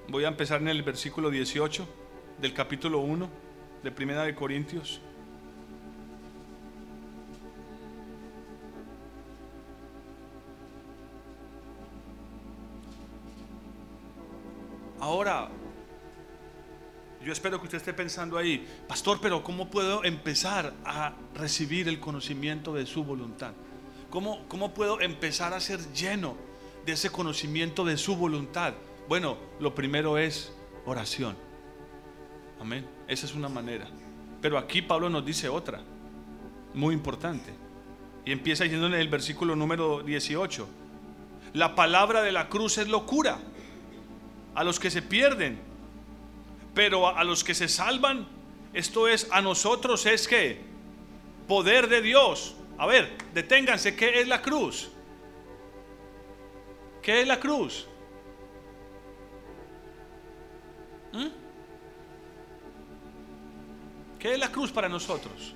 [0.08, 1.86] Voy a empezar en el versículo 18
[2.40, 3.47] del capítulo 1
[3.84, 5.02] de Primera de Corintios.
[15.00, 15.50] Ahora,
[17.24, 22.00] yo espero que usted esté pensando ahí, pastor, pero ¿cómo puedo empezar a recibir el
[22.00, 23.54] conocimiento de su voluntad?
[24.10, 26.36] ¿Cómo, cómo puedo empezar a ser lleno
[26.86, 28.74] de ese conocimiento de su voluntad?
[29.08, 30.54] Bueno, lo primero es
[30.86, 31.47] oración.
[32.60, 32.86] Amén.
[33.08, 33.88] Esa es una manera.
[34.42, 35.82] Pero aquí Pablo nos dice otra,
[36.74, 37.54] muy importante.
[38.26, 40.68] Y empieza diciendo en el versículo número 18,
[41.54, 43.40] la palabra de la cruz es locura
[44.54, 45.60] a los que se pierden,
[46.74, 48.28] pero a, los que se salvan,
[48.74, 50.62] esto es a nosotros es que
[51.48, 52.56] poder de Dios.
[52.78, 54.92] A ver, deténganse, ¿qué es la cruz?
[57.02, 57.88] ¿Qué es la cruz?
[61.14, 61.47] ¿Mm?
[64.20, 65.54] ¿Qué es la cruz para nosotros?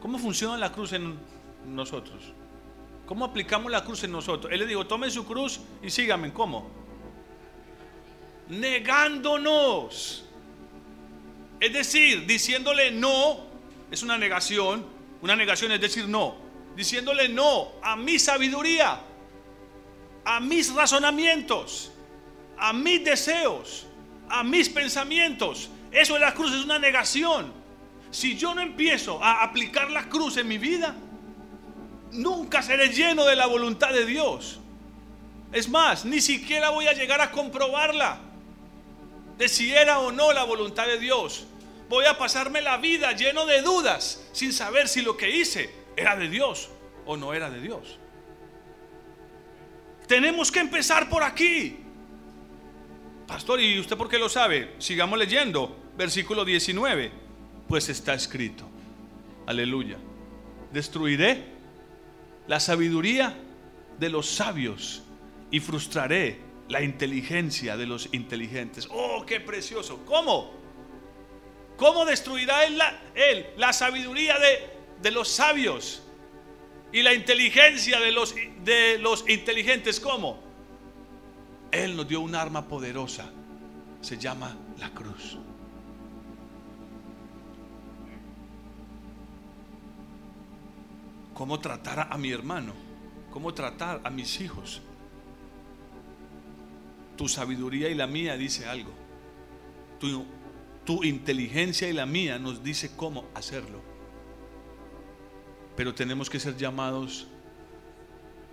[0.00, 1.18] ¿Cómo funciona la cruz en
[1.66, 2.32] nosotros?
[3.06, 4.52] ¿Cómo aplicamos la cruz en nosotros?
[4.52, 6.32] Él le dijo, tome su cruz y síganme.
[6.32, 6.70] ¿Cómo?
[8.48, 10.24] Negándonos.
[11.60, 13.40] Es decir, diciéndole no,
[13.90, 14.84] es una negación.
[15.22, 16.36] Una negación es decir no.
[16.74, 19.00] Diciéndole no a mi sabiduría,
[20.24, 21.92] a mis razonamientos,
[22.56, 23.86] a mis deseos,
[24.28, 25.68] a mis pensamientos.
[25.90, 27.59] Eso de la cruz es una negación.
[28.10, 30.94] Si yo no empiezo a aplicar la cruz en mi vida,
[32.12, 34.60] nunca seré lleno de la voluntad de Dios.
[35.52, 38.18] Es más, ni siquiera voy a llegar a comprobarla
[39.38, 41.46] de si era o no la voluntad de Dios.
[41.88, 46.16] Voy a pasarme la vida lleno de dudas sin saber si lo que hice era
[46.16, 46.68] de Dios
[47.06, 47.98] o no era de Dios.
[50.06, 51.78] Tenemos que empezar por aquí.
[53.26, 54.74] Pastor, ¿y usted por qué lo sabe?
[54.78, 57.29] Sigamos leyendo, versículo 19.
[57.70, 58.64] Pues está escrito,
[59.46, 59.96] aleluya,
[60.72, 61.44] destruiré
[62.48, 63.38] la sabiduría
[63.96, 65.04] de los sabios
[65.52, 68.88] y frustraré la inteligencia de los inteligentes.
[68.90, 70.04] Oh, qué precioso.
[70.04, 70.50] ¿Cómo?
[71.76, 72.76] ¿Cómo destruirá él
[73.56, 74.68] la, sabiduría de,
[75.00, 76.02] de los sabios
[76.92, 80.00] y la inteligencia de los, de los inteligentes?
[80.00, 80.40] ¿Cómo?
[81.70, 83.30] Él nos dio un arma poderosa.
[84.00, 85.38] Se llama la cruz.
[91.40, 92.74] ¿Cómo tratar a mi hermano?
[93.30, 94.82] ¿Cómo tratar a mis hijos?
[97.16, 98.90] Tu sabiduría y la mía dice algo.
[99.98, 100.22] Tu,
[100.84, 103.80] tu inteligencia y la mía nos dice cómo hacerlo.
[105.76, 107.26] Pero tenemos que ser llamados,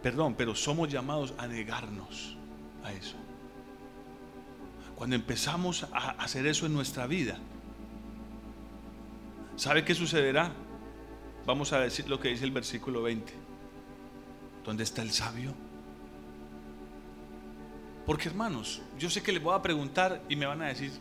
[0.01, 2.37] perdón, pero somos llamados a negarnos
[2.97, 3.17] eso.
[4.95, 7.37] Cuando empezamos a hacer eso en nuestra vida,
[9.57, 10.53] ¿sabe qué sucederá?
[11.47, 13.31] Vamos a decir lo que dice el versículo 20.
[14.65, 15.53] ¿Dónde está el sabio?
[18.05, 20.91] Porque hermanos, yo sé que les voy a preguntar y me van a decir,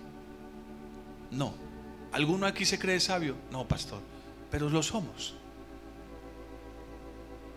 [1.32, 1.53] no,
[2.12, 3.34] ¿alguno aquí se cree sabio?
[3.51, 4.01] No, pastor,
[4.49, 5.34] pero lo somos.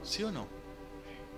[0.01, 0.47] ¿Sí o no?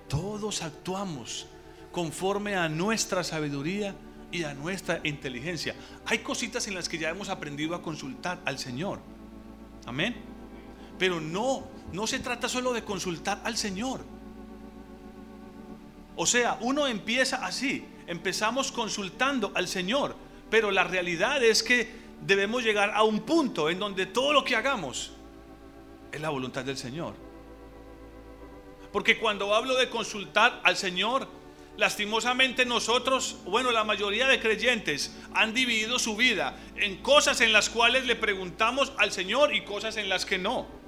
[0.07, 1.47] Todos actuamos
[1.91, 3.93] conforme a nuestra sabiduría
[4.31, 5.75] y a nuestra inteligencia.
[6.05, 8.99] Hay cositas en las que ya hemos aprendido a consultar al Señor.
[9.85, 10.30] Amén.
[11.01, 14.01] Pero no, no se trata solo de consultar al Señor.
[16.15, 20.15] O sea, uno empieza así, empezamos consultando al Señor,
[20.51, 21.91] pero la realidad es que
[22.21, 25.13] debemos llegar a un punto en donde todo lo que hagamos
[26.11, 27.15] es la voluntad del Señor.
[28.93, 31.27] Porque cuando hablo de consultar al Señor,
[31.77, 37.71] lastimosamente nosotros, bueno, la mayoría de creyentes han dividido su vida en cosas en las
[37.71, 40.80] cuales le preguntamos al Señor y cosas en las que no.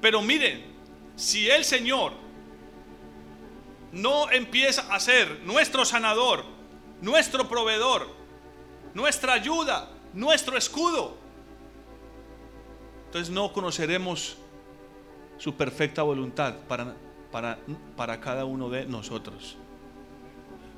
[0.00, 0.64] Pero miren,
[1.16, 2.12] si el Señor
[3.92, 6.44] no empieza a ser nuestro sanador,
[7.00, 8.08] nuestro proveedor,
[8.94, 11.16] nuestra ayuda, nuestro escudo,
[13.06, 14.36] entonces no conoceremos
[15.38, 16.94] su perfecta voluntad para,
[17.32, 17.58] para,
[17.96, 19.56] para cada uno de nosotros.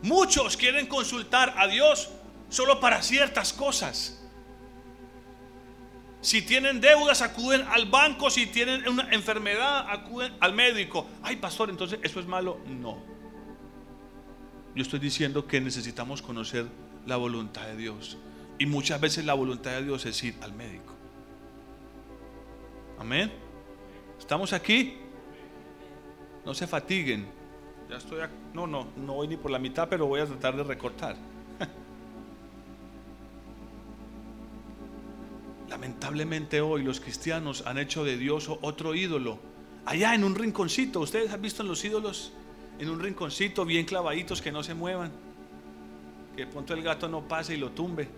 [0.02, 2.10] Muchos quieren consultar a Dios
[2.48, 4.22] solo para ciertas cosas.
[6.20, 8.30] Si tienen deudas, acuden al banco.
[8.30, 11.06] Si tienen una enfermedad, acuden al médico.
[11.22, 12.58] Ay, pastor, entonces eso es malo.
[12.66, 12.98] No.
[14.74, 16.66] Yo estoy diciendo que necesitamos conocer
[17.06, 18.18] la voluntad de Dios.
[18.58, 20.94] Y muchas veces la voluntad de Dios es ir al médico.
[22.98, 23.32] Amén.
[24.18, 24.98] ¿Estamos aquí?
[26.44, 27.26] No se fatiguen.
[27.88, 28.20] Ya estoy.
[28.52, 31.16] No, no, no voy ni por la mitad, pero voy a tratar de recortar.
[35.70, 39.38] Lamentablemente hoy los cristianos han hecho de Dios otro ídolo.
[39.86, 42.32] Allá en un rinconcito, ustedes han visto en los ídolos
[42.80, 45.12] en un rinconcito bien clavaditos que no se muevan.
[46.34, 48.08] Que de pronto el gato no pase y lo tumbe.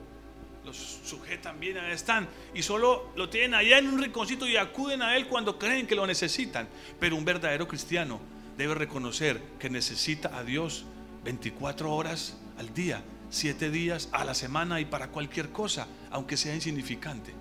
[0.64, 2.26] Los sujetan bien, ahí están.
[2.54, 5.94] Y solo lo tienen allá en un rinconcito y acuden a él cuando creen que
[5.94, 6.68] lo necesitan.
[6.98, 8.18] Pero un verdadero cristiano
[8.56, 10.86] debe reconocer que necesita a Dios
[11.24, 13.02] 24 horas al día,
[13.32, 17.32] 7 días a la semana y para cualquier cosa, aunque sea insignificante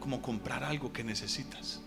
[0.00, 1.80] como comprar algo que necesitas.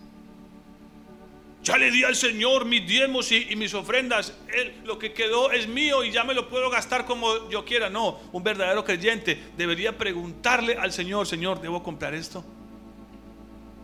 [1.62, 4.32] Ya le di al Señor mis diezmos y, mis ofrendas.
[4.48, 7.90] Él, lo que quedó es mío y ya me lo puedo gastar como yo quiera.
[7.90, 12.42] No, un verdadero creyente debería preguntarle al Señor, Señor, ¿debo comprar esto?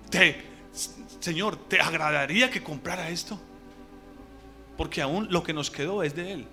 [0.09, 0.41] ¿Te,
[1.21, 3.39] Señor, ¿te agradaría que comprara esto?
[4.79, 6.47] Porque aún lo que nos quedó es de Él.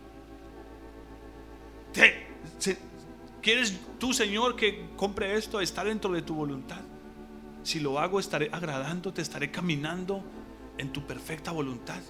[2.64, 2.78] ¿Te,
[3.42, 5.62] ¿Quieres tú, Señor, que compre esto?
[5.62, 6.82] Está dentro de tu voluntad.
[7.64, 10.24] Si lo hago, estaré agradándote, estaré caminando
[10.78, 12.02] en tu perfecta voluntad.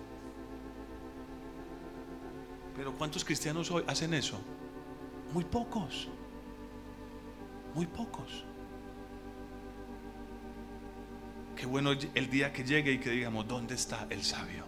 [2.76, 4.40] Pero ¿cuántos cristianos hoy hacen eso?
[5.34, 6.08] Muy pocos.
[7.76, 8.44] Muy pocos.
[11.56, 14.64] Qué bueno el día que llegue y que digamos, ¿dónde está el sabio?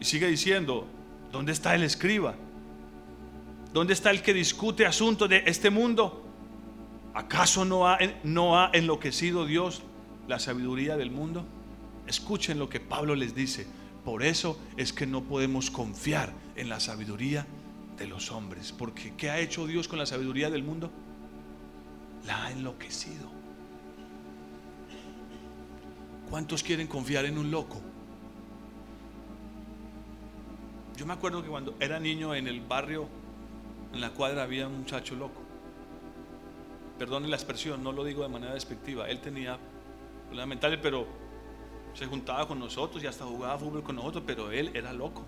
[0.00, 0.86] Y sigue diciendo,
[1.30, 2.34] ¿dónde está el escriba?
[3.76, 6.24] ¿Dónde está el que discute asuntos de este mundo?
[7.12, 9.82] ¿Acaso no ha, enloquecido Dios
[10.26, 11.44] la sabiduría del mundo?
[12.06, 13.66] Escuchen lo que Pablo les dice.
[14.02, 17.46] Por eso es que no podemos confiar en la sabiduría
[17.98, 18.72] de los hombres.
[18.72, 20.90] Porque ¿qué ha hecho Dios con la sabiduría del mundo?
[22.24, 23.30] La ha enloquecido.
[26.30, 27.82] ¿Cuántos quieren confiar en un loco?
[30.96, 33.06] Yo me acuerdo que cuando era niño en el barrio,
[33.96, 35.46] en la cuadra, había un muchacho loco
[36.98, 39.58] perdone la expresión, no lo digo de manera despectiva, él tenía
[40.26, 41.06] problemas mentales, pero
[41.94, 45.24] se juntaba con nosotros y hasta jugaba fútbol con nosotros, pero él era loco.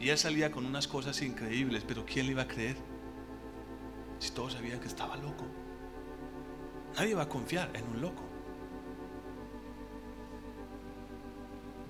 [0.00, 2.76] Y él salía con unas cosas increíbles, pero ¿quién le iba a creer?
[4.18, 5.44] Si todos sabían que estaba loco.
[6.96, 8.22] Nadie va a confiar en un loco.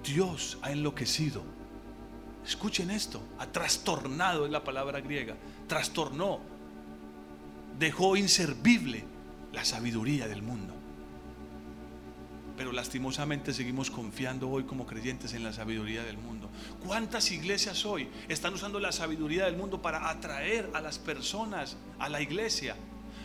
[0.02, 1.42] Dios ha enloquecido.
[2.46, 5.34] Escuchen esto, ha trastornado es la palabra griega,
[5.66, 6.40] trastornó
[7.78, 9.04] dejó inservible
[9.52, 10.74] la sabiduría del mundo.
[12.56, 16.48] Pero lastimosamente seguimos confiando hoy como creyentes en la sabiduría del mundo.
[16.86, 22.08] ¿Cuántas iglesias hoy están usando la sabiduría del mundo para atraer a las personas a
[22.08, 22.76] la iglesia?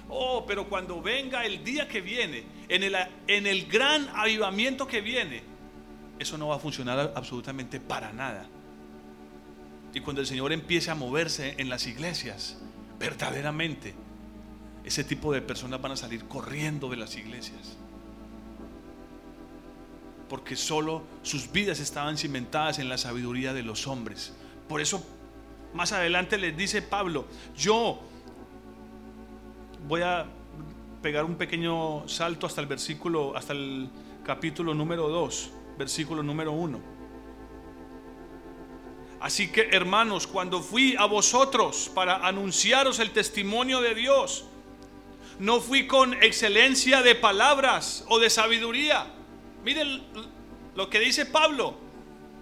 [0.09, 2.95] Oh, pero cuando venga el día que viene, en el,
[3.28, 5.43] en el gran avivamiento que viene,
[6.19, 8.49] eso no va a funcionar absolutamente para nada.
[9.93, 12.57] Y cuando el Señor empiece a moverse en las iglesias,
[12.99, 13.93] verdaderamente
[14.83, 17.77] ese tipo de personas van a salir corriendo de las iglesias.
[20.29, 24.33] Porque solo sus vidas estaban cimentadas en la sabiduría de los hombres.
[24.69, 25.05] Por eso
[25.73, 27.25] más adelante les dice Pablo,
[27.55, 27.99] yo
[29.87, 30.25] voy a
[31.01, 33.89] pegar un pequeño salto hasta el versículo, hasta el
[34.23, 37.01] capítulo número 2, versículo número 1.
[39.22, 44.45] Así que hermanos, cuando fui a vosotros para anunciaros el testimonio de Dios,
[45.39, 49.07] no fui con excelencia de palabras o de sabiduría.
[49.63, 50.01] Miren
[50.76, 51.76] lo que dice Pablo.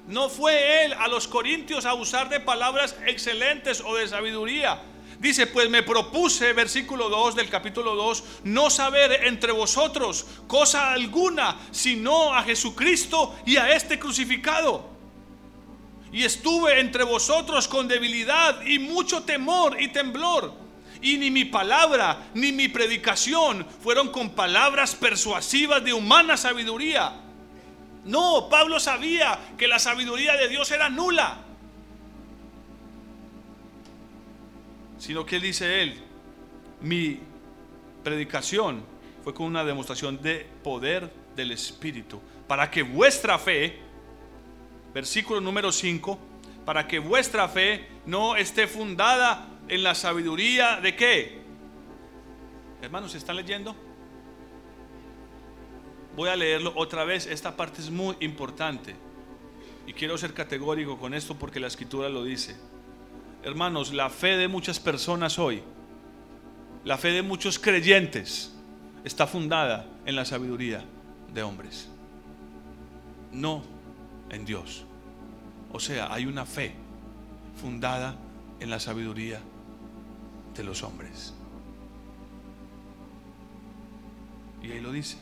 [0.08, 4.82] No fue él a los corintios a usar de palabras excelentes o de sabiduría,
[5.20, 11.60] Dice, pues me propuse, versículo 2 del capítulo 2, no saber entre vosotros cosa alguna,
[11.72, 14.99] sino a Jesucristo y a este crucificado.
[16.12, 20.54] Y estuve entre vosotros con debilidad y mucho temor y temblor.
[21.02, 27.14] Y ni mi palabra ni mi predicación fueron con palabras persuasivas de humana sabiduría.
[28.06, 31.38] No, Pablo sabía que la sabiduría de Dios era nula.
[34.98, 36.00] Sino que dice él,
[36.82, 37.20] mi
[38.04, 38.84] predicación
[39.24, 43.80] fue con una demostración de poder del Espíritu, para que vuestra fe,
[44.94, 46.18] versículo número 5,
[46.66, 51.42] para que vuestra fe no esté fundada en la sabiduría de qué.
[52.82, 53.76] Hermanos, ¿están leyendo?
[56.16, 58.96] Voy a leerlo otra vez, esta parte es muy importante.
[59.88, 62.56] Y quiero ser categórico con esto porque la escritura lo dice.
[63.44, 65.64] Hermanos, la fe de muchas personas hoy,
[66.84, 68.54] la fe de muchos creyentes,
[69.04, 70.84] está fundada en la sabiduría
[71.34, 71.90] de hombres,
[73.32, 73.64] no
[74.30, 74.86] en Dios.
[75.72, 76.74] O sea, hay una fe
[77.62, 78.16] fundada
[78.60, 79.42] en la sabiduría
[80.56, 81.34] de los hombres.
[84.62, 85.18] Y ahí lo dice,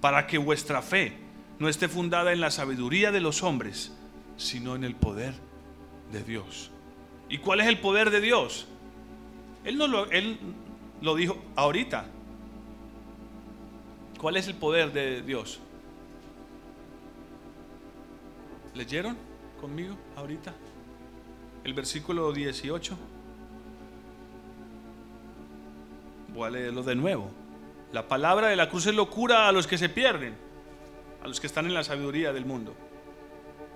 [0.00, 1.16] para que vuestra fe
[1.58, 3.92] no esté fundada en la sabiduría de los hombres,
[4.36, 5.34] sino en el poder
[6.12, 6.70] de Dios.
[7.28, 8.68] ¿Y cuál es el poder de Dios?
[9.64, 10.38] Él, no lo, él
[11.00, 12.06] lo dijo ahorita.
[14.20, 15.60] ¿Cuál es el poder de Dios?
[18.76, 19.16] ¿Leyeron
[19.58, 20.52] conmigo ahorita?
[21.64, 22.96] El versículo 18.
[26.34, 27.30] Voy a leerlo de nuevo.
[27.92, 30.36] La palabra de la cruz es locura a los que se pierden,
[31.22, 32.74] a los que están en la sabiduría del mundo.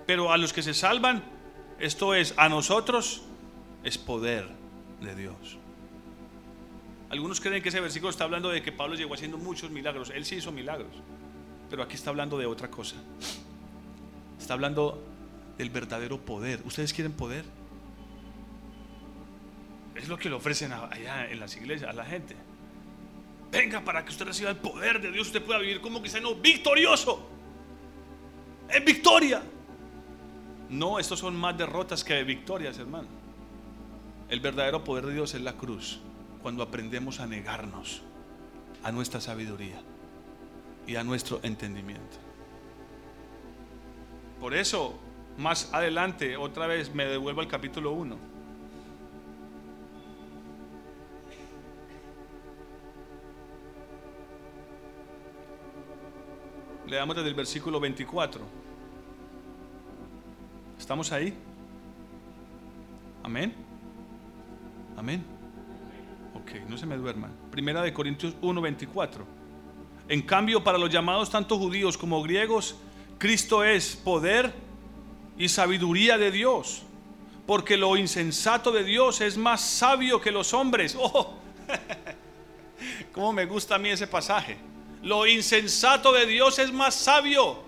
[0.05, 1.23] Pero a los que se salvan,
[1.79, 3.23] esto es, a nosotros,
[3.83, 4.49] es poder
[5.01, 5.57] de Dios.
[7.09, 10.11] Algunos creen que ese versículo está hablando de que Pablo llegó haciendo muchos milagros.
[10.13, 10.93] Él sí hizo milagros.
[11.71, 12.97] Pero aquí está hablando de otra cosa.
[14.41, 14.99] Está hablando
[15.59, 16.61] del verdadero poder.
[16.65, 17.45] ¿Ustedes quieren poder?
[19.93, 22.35] Es lo que le ofrecen allá en las iglesias a la gente.
[23.51, 27.29] Venga para que usted reciba el poder de Dios, usted pueda vivir como cristiano victorioso.
[28.69, 29.43] En victoria.
[30.69, 33.09] No, estos son más derrotas que victorias, hermano.
[34.27, 35.99] El verdadero poder de Dios es la cruz,
[36.41, 38.01] cuando aprendemos a negarnos
[38.81, 39.81] a nuestra sabiduría
[40.87, 42.30] y a nuestro entendimiento.
[44.41, 44.95] Por eso,
[45.37, 48.17] más adelante, otra vez me devuelvo al capítulo 1.
[56.87, 58.41] Leamos desde el versículo 24.
[60.79, 61.35] ¿Estamos ahí?
[63.21, 63.53] Amén.
[64.97, 65.23] Amén.
[66.33, 67.31] Ok, no se me duerman.
[67.51, 69.23] Primera de Corintios 1:24.
[70.09, 72.75] En cambio, para los llamados tanto judíos como griegos,
[73.21, 74.51] Cristo es poder
[75.37, 76.81] y sabiduría de Dios.
[77.45, 80.97] Porque lo insensato de Dios es más sabio que los hombres.
[80.99, 81.35] Oh,
[83.13, 84.57] cómo me gusta a mí ese pasaje.
[85.03, 87.61] Lo insensato de Dios es más sabio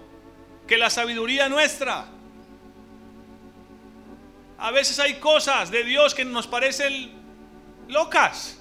[0.65, 2.07] que la sabiduría nuestra.
[4.57, 7.11] A veces hay cosas de Dios que nos parecen
[7.89, 8.57] locas,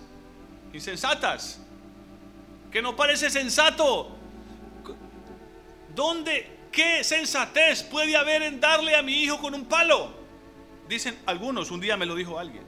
[0.74, 1.58] insensatas,
[2.70, 4.14] que no parece sensato.
[5.94, 10.12] ¿Dónde, qué sensatez puede haber en darle a mi hijo con un palo?
[10.88, 12.64] Dicen algunos, un día me lo dijo alguien.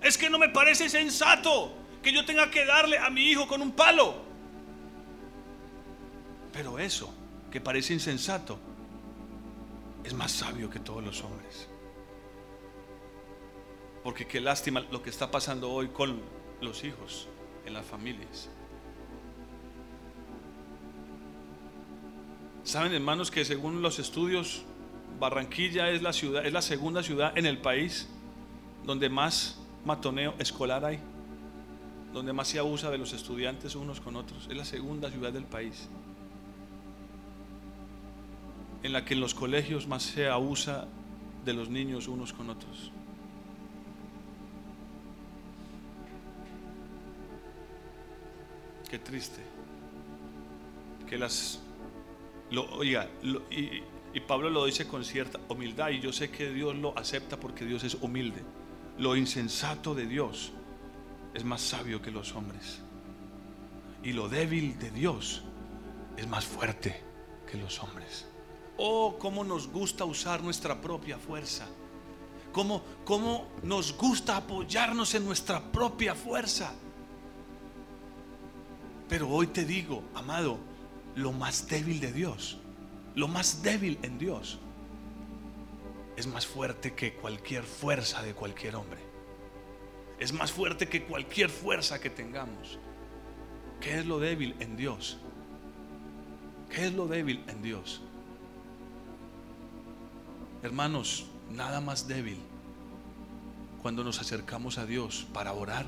[0.00, 1.72] Es que no me parece sensato
[2.02, 4.14] que yo tenga que darle a mi hijo con un palo.
[6.52, 7.12] Pero eso,
[7.50, 8.58] que parece insensato,
[10.04, 11.68] es más sabio que todos los hombres.
[14.02, 16.20] Porque qué lástima lo que está pasando hoy con
[16.60, 17.28] los hijos
[17.64, 18.48] en las familias.
[22.64, 24.62] Saben, hermanos, que según los estudios,
[25.18, 28.08] Barranquilla es la ciudad, es la segunda ciudad en el país
[28.84, 31.00] donde más matoneo escolar hay,
[32.12, 34.46] donde más se abusa de los estudiantes unos con otros.
[34.50, 35.88] Es la segunda ciudad del país
[38.82, 40.86] en la que en los colegios más se abusa
[41.44, 42.90] de los niños unos con otros.
[48.90, 49.40] Qué triste.
[51.08, 51.60] Que las.
[52.52, 53.08] Lo, oiga,
[53.50, 53.82] y,
[54.14, 57.64] y Pablo lo dice con cierta humildad, y yo sé que Dios lo acepta porque
[57.64, 58.42] Dios es humilde.
[58.98, 60.52] Lo insensato de Dios
[61.34, 62.80] es más sabio que los hombres.
[64.04, 65.42] Y lo débil de Dios
[66.16, 67.00] es más fuerte
[67.50, 68.26] que los hombres.
[68.76, 71.66] Oh, cómo nos gusta usar nuestra propia fuerza.
[72.52, 76.74] cómo, cómo nos gusta apoyarnos en nuestra propia fuerza.
[79.08, 80.58] Pero hoy te digo, amado,
[81.14, 82.58] lo más débil de Dios,
[83.14, 84.58] lo más débil en Dios,
[86.16, 89.00] es más fuerte que cualquier fuerza de cualquier hombre.
[90.18, 92.78] Es más fuerte que cualquier fuerza que tengamos.
[93.80, 95.18] ¿Qué es lo débil en Dios?
[96.70, 98.00] ¿Qué es lo débil en Dios?
[100.62, 102.38] Hermanos, nada más débil
[103.82, 105.86] cuando nos acercamos a Dios para orar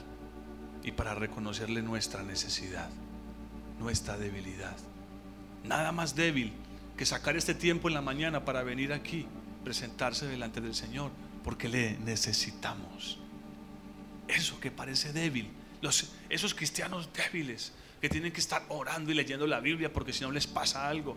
[0.82, 2.90] y para reconocerle nuestra necesidad,
[3.78, 4.76] nuestra debilidad.
[5.64, 6.52] Nada más débil
[6.96, 9.26] que sacar este tiempo en la mañana para venir aquí,
[9.64, 11.10] presentarse delante del Señor,
[11.42, 13.18] porque le necesitamos.
[14.28, 15.50] Eso que parece débil,
[16.28, 20.30] esos cristianos débiles que tienen que estar orando y leyendo la Biblia porque si no
[20.30, 21.16] les pasa algo.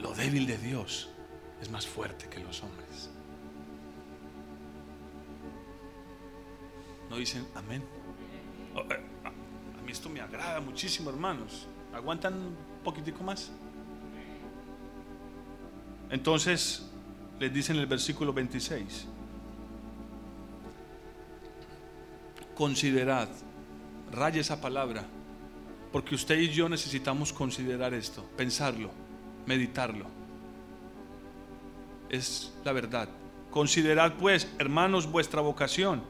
[0.00, 1.08] Lo débil de Dios
[1.60, 3.10] es más fuerte que los hombres.
[7.10, 7.84] ¿No dicen amén?
[8.74, 11.66] Oh, eh, a mí esto me agrada muchísimo, hermanos.
[11.94, 13.50] ¿Aguantan un poquitico más?
[16.10, 16.88] Entonces
[17.38, 19.06] les dice en el versículo 26,
[22.54, 23.28] considerad,
[24.12, 25.04] raya esa palabra,
[25.90, 28.90] porque usted y yo necesitamos considerar esto, pensarlo,
[29.46, 30.22] meditarlo
[32.12, 33.08] es la verdad.
[33.50, 36.02] Considerad pues, hermanos, vuestra vocación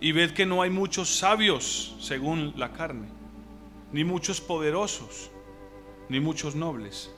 [0.00, 3.08] y ved que no hay muchos sabios según la carne,
[3.92, 5.30] ni muchos poderosos,
[6.08, 7.14] ni muchos nobles,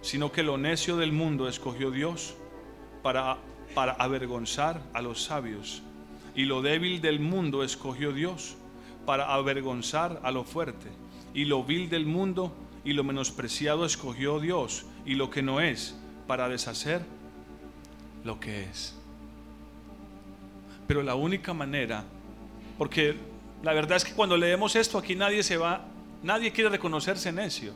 [0.00, 2.34] sino que lo necio del mundo escogió Dios
[3.02, 3.38] para,
[3.74, 5.82] para avergonzar a los sabios,
[6.34, 8.56] y lo débil del mundo escogió Dios
[9.06, 10.88] para avergonzar a lo fuerte,
[11.34, 12.52] y lo vil del mundo
[12.84, 17.02] y lo menospreciado escogió Dios, y lo que no es para deshacer
[18.24, 18.94] lo que es.
[20.86, 22.04] Pero la única manera,
[22.78, 23.16] porque
[23.62, 25.84] la verdad es que cuando leemos esto aquí nadie se va,
[26.22, 27.74] nadie quiere reconocerse necio.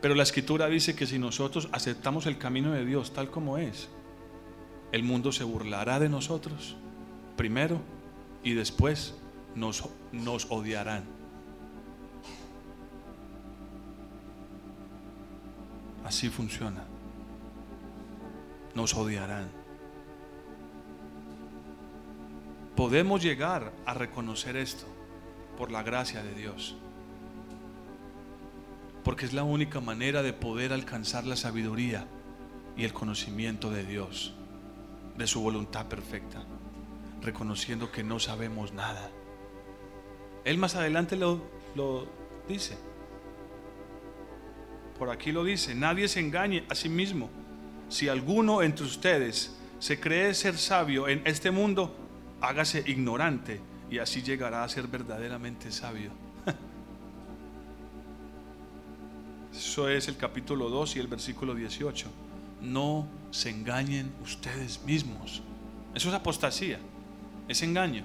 [0.00, 3.88] Pero la escritura dice que si nosotros aceptamos el camino de Dios tal como es,
[4.92, 6.76] el mundo se burlará de nosotros
[7.36, 7.80] primero
[8.42, 9.14] y después
[9.54, 11.04] nos, nos odiarán.
[16.04, 16.82] Así funciona.
[18.74, 19.59] Nos odiarán.
[22.76, 24.86] Podemos llegar a reconocer esto
[25.56, 26.76] por la gracia de Dios.
[29.04, 32.06] Porque es la única manera de poder alcanzar la sabiduría
[32.76, 34.34] y el conocimiento de Dios,
[35.16, 36.44] de su voluntad perfecta,
[37.22, 39.10] reconociendo que no sabemos nada.
[40.44, 41.42] Él más adelante lo,
[41.74, 42.06] lo
[42.48, 42.76] dice
[45.00, 47.30] por aquí lo dice, nadie se engañe a sí mismo.
[47.88, 51.96] Si alguno entre ustedes se cree ser sabio en este mundo,
[52.40, 53.60] hágase ignorante
[53.90, 56.12] y así llegará a ser verdaderamente sabio.
[59.52, 62.06] Eso es el capítulo 2 y el versículo 18.
[62.62, 65.42] No se engañen ustedes mismos.
[65.94, 66.78] Eso es apostasía,
[67.48, 68.04] es engaño.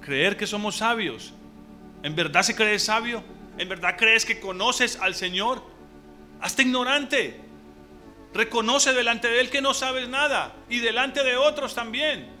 [0.00, 1.32] Creer que somos sabios.
[2.02, 3.24] ¿En verdad se cree sabio?
[3.58, 5.62] ¿En verdad crees que conoces al Señor?
[6.40, 7.40] Hazte ignorante.
[8.34, 12.33] Reconoce delante de Él que no sabes nada y delante de otros también.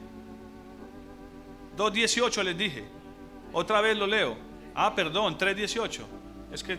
[1.76, 2.84] 2.18 les dije.
[3.52, 4.36] Otra vez lo leo.
[4.74, 6.00] Ah, perdón, 3.18.
[6.52, 6.78] Es que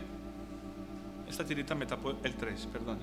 [1.29, 2.99] esta tirita me tapó el 3, perdón.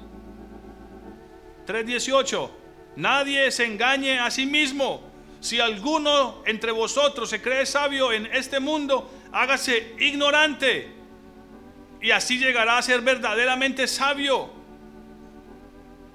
[1.66, 2.50] 3.18.
[2.96, 5.02] Nadie se engañe a sí mismo.
[5.40, 11.02] Si alguno entre vosotros se cree sabio en este mundo, hágase ignorante
[12.02, 14.50] y así llegará a ser verdaderamente sabio.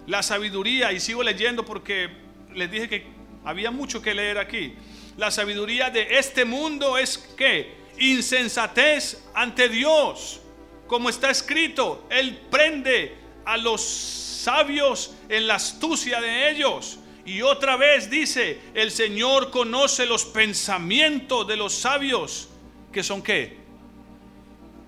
[0.05, 2.09] La sabiduría, y sigo leyendo porque
[2.53, 3.07] les dije que
[3.43, 4.75] había mucho que leer aquí.
[5.17, 10.39] La sabiduría de este mundo es que insensatez ante Dios.
[10.85, 16.99] Como está escrito, Él prende a los sabios en la astucia de ellos.
[17.25, 22.47] Y otra vez dice, el Señor conoce los pensamientos de los sabios,
[22.93, 23.57] que son qué?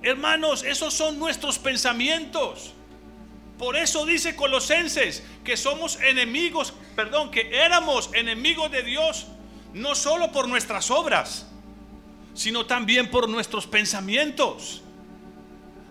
[0.03, 2.73] Hermanos, esos son nuestros pensamientos.
[3.57, 9.27] Por eso dice Colosenses que somos enemigos, perdón, que éramos enemigos de Dios,
[9.73, 11.47] no solo por nuestras obras,
[12.33, 14.81] sino también por nuestros pensamientos.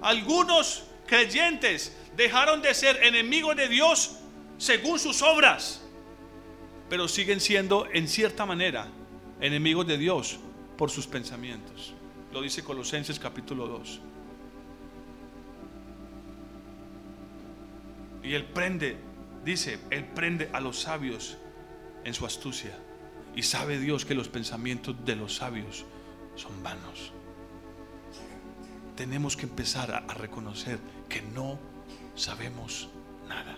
[0.00, 4.16] Algunos creyentes dejaron de ser enemigos de Dios
[4.56, 5.82] según sus obras,
[6.88, 8.88] pero siguen siendo en cierta manera
[9.40, 10.38] enemigos de Dios
[10.76, 11.94] por sus pensamientos.
[12.32, 14.00] Lo dice Colosenses capítulo 2.
[18.22, 18.98] Y él prende,
[19.44, 21.38] dice, él prende a los sabios
[22.04, 22.76] en su astucia.
[23.34, 25.84] Y sabe Dios que los pensamientos de los sabios
[26.34, 27.12] son vanos.
[28.96, 31.58] Tenemos que empezar a, reconocer que no
[32.16, 32.88] sabemos
[33.28, 33.56] nada.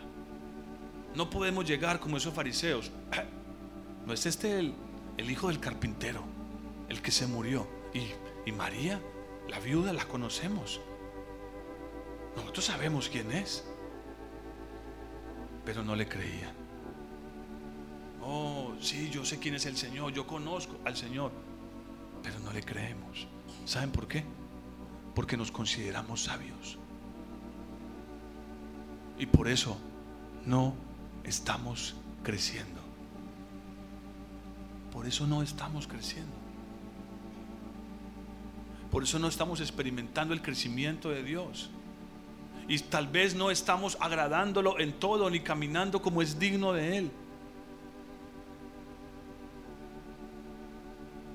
[1.15, 2.91] No podemos llegar como esos fariseos.
[4.07, 4.75] ¿No es este el,
[5.17, 6.25] el hijo del carpintero,
[6.89, 7.67] el que se murió?
[7.95, 8.09] Y,
[8.49, 9.01] y María,
[9.49, 10.81] la viuda, la conocemos.
[12.37, 13.65] Nosotros sabemos quién es,
[15.65, 16.60] pero no le creían.
[18.23, 21.33] Oh, sí, yo sé quién es el Señor, yo conozco al Señor,
[22.23, 23.27] pero no le creemos.
[23.65, 24.25] ¿Saben por qué?
[25.15, 26.79] Porque nos consideramos sabios.
[29.19, 29.77] Y por eso
[30.47, 30.75] no
[31.25, 32.81] estamos creciendo.
[34.93, 36.33] Por eso no estamos creciendo.
[38.91, 41.71] Por eso no estamos experimentando el crecimiento de Dios.
[42.67, 47.11] Y tal vez no estamos agradándolo en todo ni caminando como es digno de Él.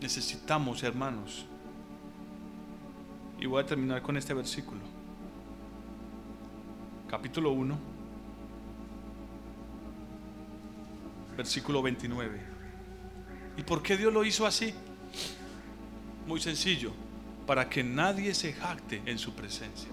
[0.01, 1.45] Necesitamos, hermanos.
[3.39, 4.81] Y voy a terminar con este versículo.
[7.09, 7.77] Capítulo 1,
[11.37, 12.41] versículo 29.
[13.57, 14.73] ¿Y por qué Dios lo hizo así?
[16.27, 16.91] Muy sencillo,
[17.45, 19.89] para que nadie se jacte en su presencia.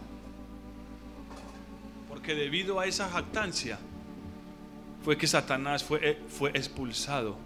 [2.09, 3.79] Porque debido a esa jactancia
[5.05, 7.37] fue que Satanás fue, eh, fue expulsado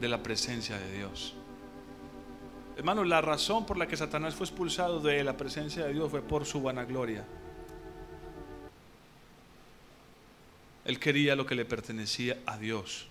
[0.00, 1.34] de la presencia de Dios.
[2.80, 6.22] Hermano, la razón por la que Satanás fue expulsado de la presencia de Dios fue
[6.22, 7.26] por su vanagloria.
[10.86, 13.06] Él quería lo que le pertenecía a Dios.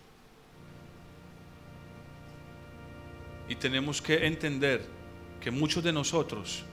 [3.47, 4.83] Y tenemos que entender
[5.39, 6.63] que muchos de nosotros,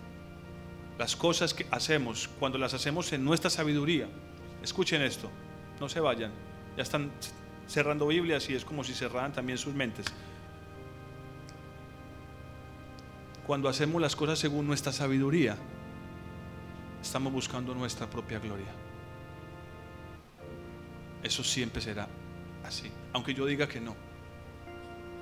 [0.98, 4.08] las cosas que hacemos, cuando las hacemos en nuestra sabiduría,
[4.62, 5.28] escuchen esto,
[5.80, 6.32] no se vayan,
[6.78, 7.10] ya están
[7.68, 10.06] cerrando Biblias y es como si cerraran también sus mentes.
[13.46, 15.56] Cuando hacemos las cosas según nuestra sabiduría,
[17.00, 18.66] estamos buscando nuestra propia gloria.
[21.22, 22.08] Eso siempre será
[22.64, 23.94] así, aunque yo diga que no.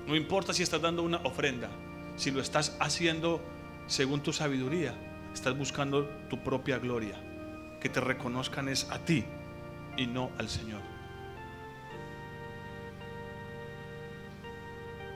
[0.07, 1.69] No importa si estás dando una ofrenda,
[2.15, 3.41] si lo estás haciendo
[3.85, 4.95] según tu sabiduría,
[5.31, 7.21] estás buscando tu propia gloria.
[7.79, 9.23] Que te reconozcan es a ti
[9.97, 10.94] y no al Señor.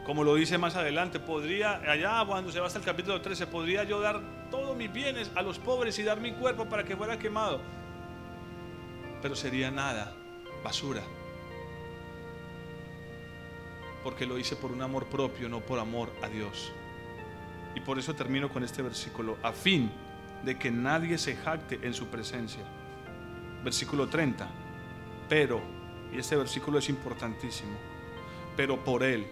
[0.09, 3.83] Como lo dice más adelante, podría, allá cuando se va hasta el capítulo 13, podría
[3.83, 7.19] yo dar todos mis bienes a los pobres y dar mi cuerpo para que fuera
[7.19, 7.61] quemado.
[9.21, 10.11] Pero sería nada,
[10.63, 11.03] basura.
[14.03, 16.71] Porque lo hice por un amor propio, no por amor a Dios.
[17.75, 19.91] Y por eso termino con este versículo, a fin
[20.43, 22.63] de que nadie se jacte en su presencia.
[23.63, 24.47] Versículo 30.
[25.29, 25.61] Pero,
[26.11, 27.77] y este versículo es importantísimo,
[28.57, 29.27] pero por Él,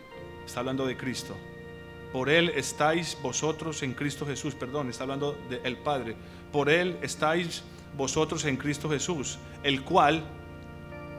[0.48, 1.36] está hablando de Cristo,
[2.12, 6.16] por Él estáis vosotros en Cristo Jesús, perdón, está hablando del Padre,
[6.52, 7.64] por Él estáis
[7.96, 10.24] vosotros en Cristo Jesús, el cual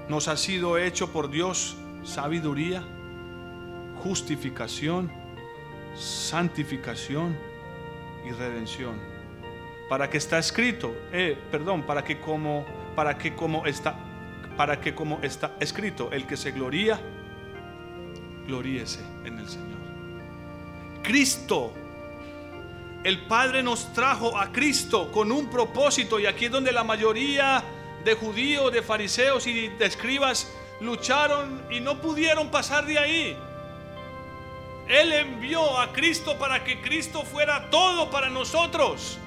[0.09, 2.83] nos ha sido hecho por Dios sabiduría,
[4.03, 5.13] justificación,
[5.95, 7.37] santificación
[8.27, 8.97] y redención.
[9.89, 12.65] Para que está escrito, eh, perdón, para que como
[12.95, 13.95] para que como está
[14.57, 17.01] para que como está escrito, el que se gloría
[18.47, 19.79] gloríese en el Señor.
[21.03, 21.73] Cristo
[23.05, 27.63] el Padre nos trajo a Cristo con un propósito y aquí es donde la mayoría
[28.05, 30.51] de judíos, de fariseos y de escribas
[30.81, 33.37] lucharon y no pudieron pasar de ahí.
[34.89, 39.19] Él envió a Cristo para que Cristo fuera todo para nosotros.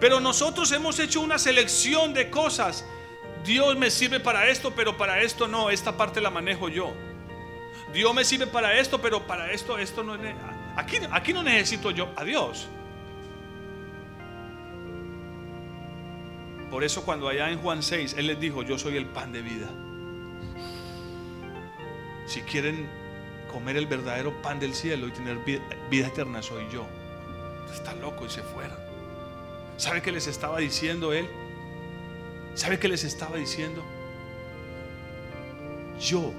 [0.00, 2.84] Pero nosotros hemos hecho una selección de cosas.
[3.44, 5.70] Dios me sirve para esto, pero para esto no.
[5.70, 6.92] Esta parte la manejo yo.
[7.92, 10.16] Dios me sirve para esto, pero para esto, esto no.
[10.76, 12.68] Aquí, aquí no necesito yo a Dios.
[16.70, 19.42] Por eso cuando allá en Juan 6, Él les dijo, yo soy el pan de
[19.42, 19.68] vida.
[22.26, 22.88] Si quieren
[23.52, 26.86] comer el verdadero pan del cielo y tener vida, eterna, soy yo.
[27.70, 28.78] Está loco y se fueron.
[29.76, 31.28] ¿Sabe qué les estaba diciendo Él?
[32.54, 33.84] ¿Sabe qué les estaba diciendo?
[36.00, 36.32] Yo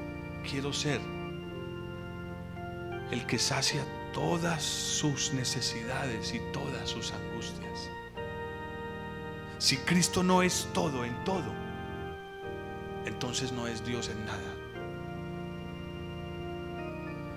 [0.50, 1.00] quiero ser
[3.14, 7.90] el que sacia todas sus necesidades y todas sus angustias.
[9.60, 11.54] Si Cristo no es todo en todo,
[13.06, 14.54] entonces no es Dios en nada.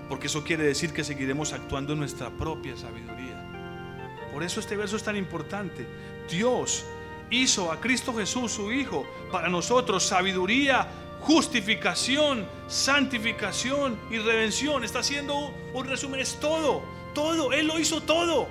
[0.09, 4.29] Porque eso quiere decir que seguiremos actuando en nuestra propia sabiduría.
[4.33, 5.85] Por eso este verso es tan importante.
[6.27, 6.85] Dios
[7.29, 10.87] hizo a Cristo Jesús, su Hijo, para nosotros sabiduría,
[11.21, 14.83] justificación, santificación y redención.
[14.83, 18.47] Está haciendo un resumen, es todo, todo, Él lo hizo todo.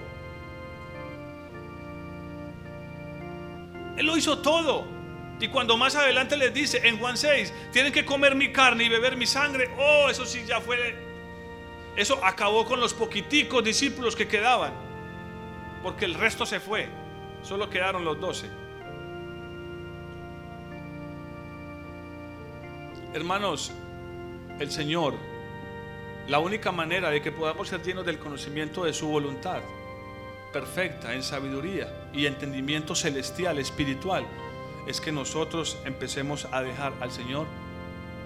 [3.96, 4.84] Él lo hizo todo.
[5.40, 8.88] Y cuando más adelante les dice en Juan 6, tienen que comer mi carne y
[8.88, 10.96] beber mi sangre, oh, eso sí ya fue,
[11.94, 14.72] eso acabó con los poquiticos discípulos que quedaban,
[15.82, 16.88] porque el resto se fue,
[17.42, 18.48] solo quedaron los doce.
[23.16, 23.72] Hermanos,
[24.60, 25.14] el Señor,
[26.28, 29.62] la única manera de que podamos ser llenos del conocimiento de su voluntad,
[30.52, 34.26] perfecta en sabiduría y entendimiento celestial, espiritual,
[34.86, 37.46] es que nosotros empecemos a dejar al Señor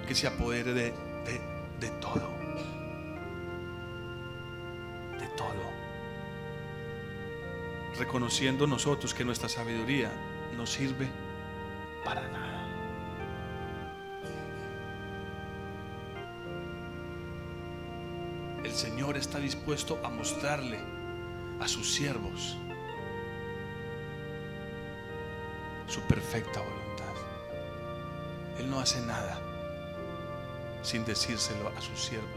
[0.08, 0.92] que se apodere de,
[1.78, 2.28] de, todo.
[5.20, 5.70] De todo.
[7.96, 10.10] Reconociendo nosotros que nuestra sabiduría
[10.56, 11.08] no sirve
[12.04, 12.49] para nada.
[18.80, 20.78] Señor está dispuesto a mostrarle
[21.60, 22.56] a sus siervos
[25.86, 27.14] su perfecta voluntad.
[28.58, 29.38] Él no hace nada
[30.80, 32.30] sin decírselo a sus siervos.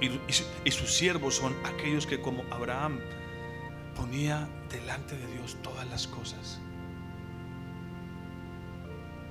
[0.66, 3.00] Y, sus siervos son aquellos que como Abraham
[3.96, 6.60] ponía delante de Dios todas las cosas,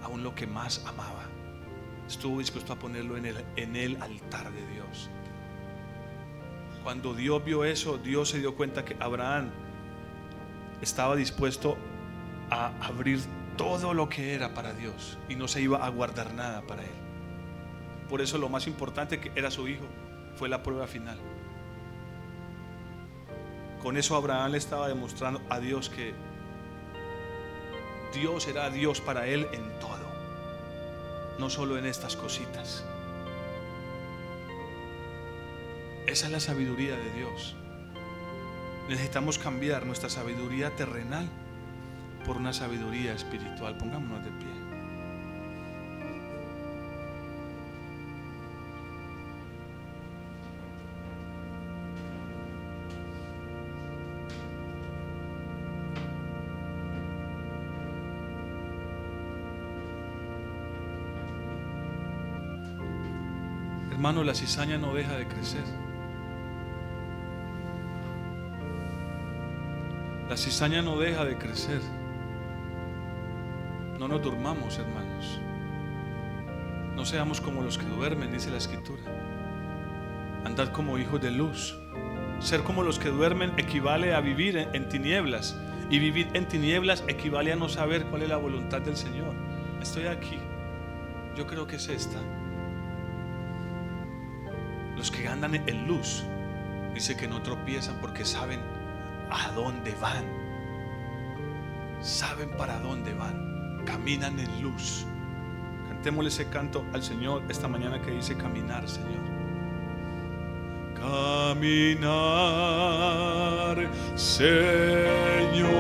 [0.03, 1.27] aún lo que más amaba.
[2.09, 5.11] Estuvo dispuesto a ponerlo en el, en el altar de Dios.
[6.83, 9.51] Cuando Dios vio eso, Dios se dio cuenta que Abraham
[10.81, 11.77] estaba dispuesto
[12.51, 13.21] a abrir
[13.57, 17.03] todo lo que era para Dios y no se iba a guardar nada para Él.
[18.09, 19.85] Por eso lo más importante que era su hijo
[20.37, 21.19] fue la prueba final.
[23.83, 26.15] Con eso Abraham le estaba demostrando a Dios que
[28.13, 30.07] Dios era Dios para él en todo,
[31.39, 32.85] no solo en estas cositas.
[36.07, 37.57] Esa es la sabiduría de Dios.
[38.89, 41.29] Necesitamos cambiar nuestra sabiduría terrenal
[42.27, 43.77] por una sabiduría espiritual.
[43.79, 44.63] Pongámonos de pie.
[63.93, 65.92] Hermano, la cizaña no deja de crecer.
[70.33, 71.83] La cizaña no deja de crecer.
[73.99, 75.39] No nos durmamos, hermanos.
[76.97, 79.03] No seamos como los que duermen, dice la escritura.
[80.47, 81.79] Andad como hijos de luz.
[82.41, 85.55] Ser como los que duermen equivale a vivir en, tinieblas.
[85.91, 89.35] Y vivir en tinieblas equivale a no saber cuál es la voluntad del Señor.
[89.83, 90.39] Estoy aquí.
[91.37, 92.19] Yo creo que es esta.
[94.97, 96.25] Los que andan en luz,
[96.95, 98.61] dice que no tropiezan porque saben
[99.33, 100.25] a dónde van.
[102.01, 103.53] Saben para dónde van
[103.85, 105.07] caminan en luz.
[105.89, 109.23] Cantémosle ese canto al Señor esta mañana que dice caminar, Señor.
[110.95, 112.07] Caminar,
[114.15, 115.71] Señor,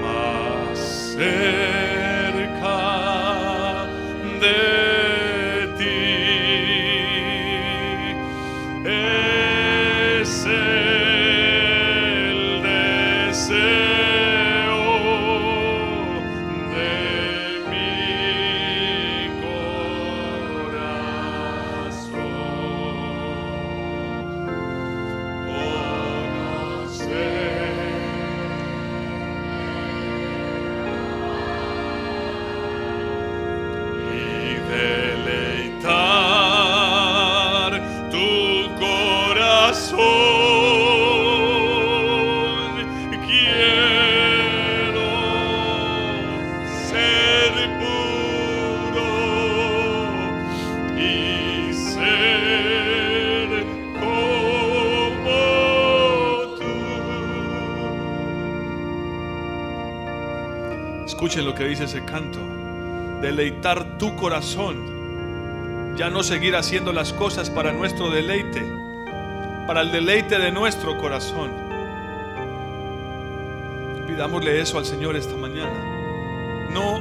[0.00, 0.78] más
[1.14, 1.75] cerca
[61.86, 62.38] ese canto.
[63.22, 65.94] Deleitar tu corazón.
[65.96, 68.62] Ya no seguir haciendo las cosas para nuestro deleite,
[69.66, 71.50] para el deleite de nuestro corazón.
[74.06, 76.68] Pidámosle eso al Señor esta mañana.
[76.70, 77.00] No,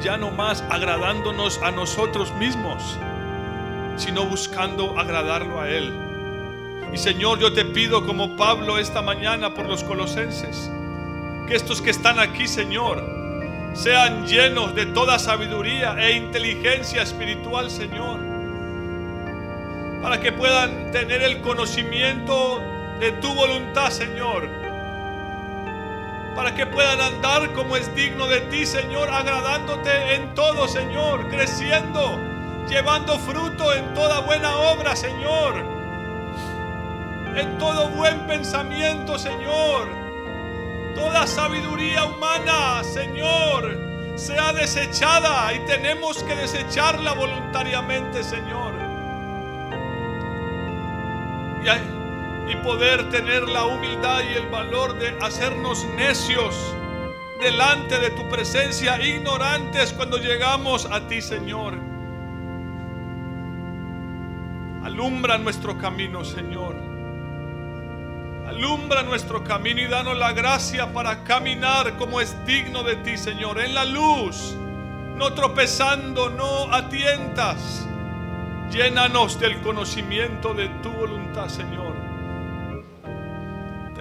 [0.00, 2.96] ya no más agradándonos a nosotros mismos,
[3.96, 5.92] sino buscando agradarlo a Él.
[6.92, 10.70] Y Señor, yo te pido como Pablo esta mañana por los colosenses
[11.46, 13.17] Que estos que están aquí, Señor,
[13.74, 18.18] sean llenos de toda sabiduría e inteligencia espiritual, Señor.
[20.02, 22.60] Para que puedan tener el conocimiento
[23.00, 24.48] de tu voluntad, Señor.
[26.34, 32.16] Para que puedan andar como es digno de ti, Señor, agradándote en todo, Señor, creciendo,
[32.68, 35.64] llevando fruto en toda buena obra, Señor.
[37.34, 39.97] En todo buen pensamiento, Señor.
[40.98, 43.78] Toda sabiduría humana, Señor,
[44.16, 48.74] sea desechada y tenemos que desecharla voluntariamente, Señor.
[51.64, 51.98] Y
[52.50, 56.56] y poder tener la humildad y el valor de hacernos necios
[57.40, 61.74] delante de tu presencia, ignorantes cuando llegamos a ti, Señor.
[64.82, 66.87] Alumbra nuestro camino, Señor.
[68.48, 73.60] Alumbra nuestro camino y danos la gracia para caminar como es digno de ti, Señor,
[73.60, 74.56] en la luz,
[75.16, 77.86] no tropezando, no atientas.
[78.70, 82.08] Llénanos del conocimiento de tu voluntad, Señor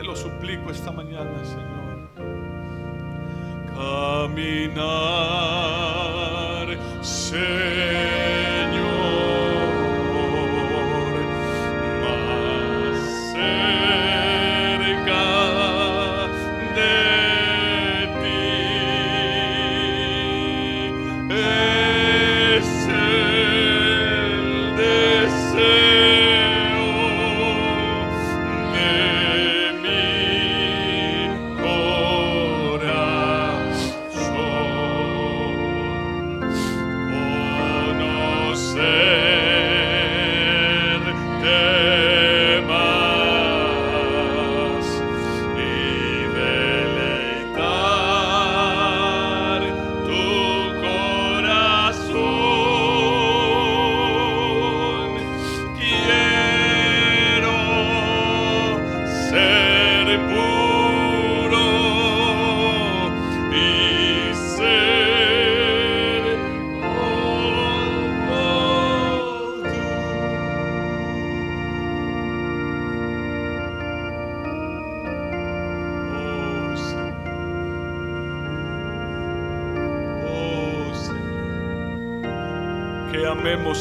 [0.08, 2.08] lo suplico esta mañana, Señor.
[3.76, 4.88] Caminar,
[7.02, 8.37] Señor.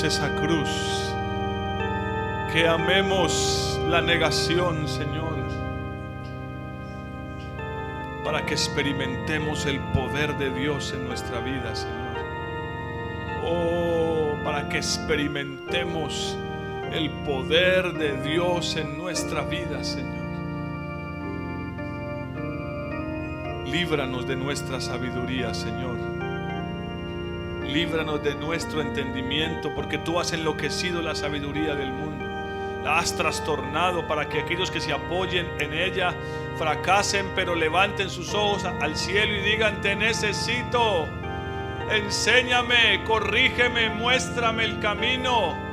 [0.07, 0.71] Esa cruz,
[2.53, 5.35] que amemos la negación, Señor,
[8.25, 12.25] para que experimentemos el poder de Dios en nuestra vida, Señor.
[13.45, 16.37] Oh, para que experimentemos
[16.93, 20.25] el poder de Dios en nuestra vida, Señor.
[23.67, 26.16] Líbranos de nuestra sabiduría, Señor
[27.77, 32.25] líbranos de nuestro entendimiento, porque tú has enloquecido la sabiduría del mundo.
[32.83, 36.15] La has trastornado para que aquellos que se apoyen en ella
[36.57, 41.07] fracasen, pero levanten sus ojos al cielo y digan, te necesito.
[41.91, 45.66] Enséñame, corrígeme, muéstrame el camino.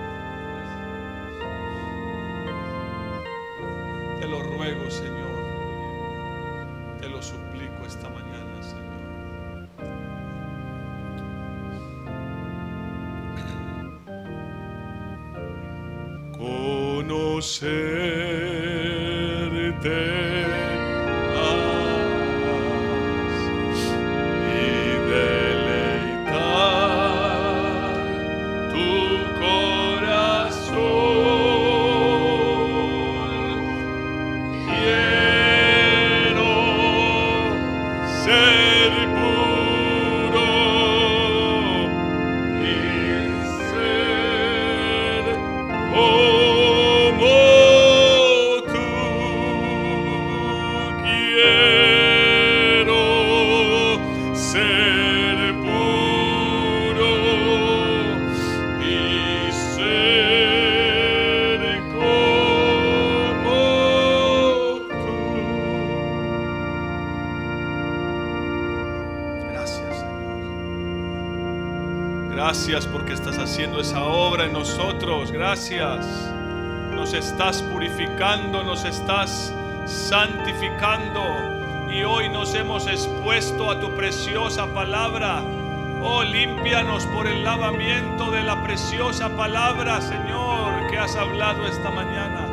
[75.44, 76.06] Gracias.
[76.96, 79.54] Nos estás purificando, nos estás
[79.86, 81.22] santificando
[81.92, 85.44] y hoy nos hemos expuesto a tu preciosa palabra.
[86.02, 92.48] Oh, límpianos por el lavamiento de la preciosa palabra, Señor, que has hablado esta mañana.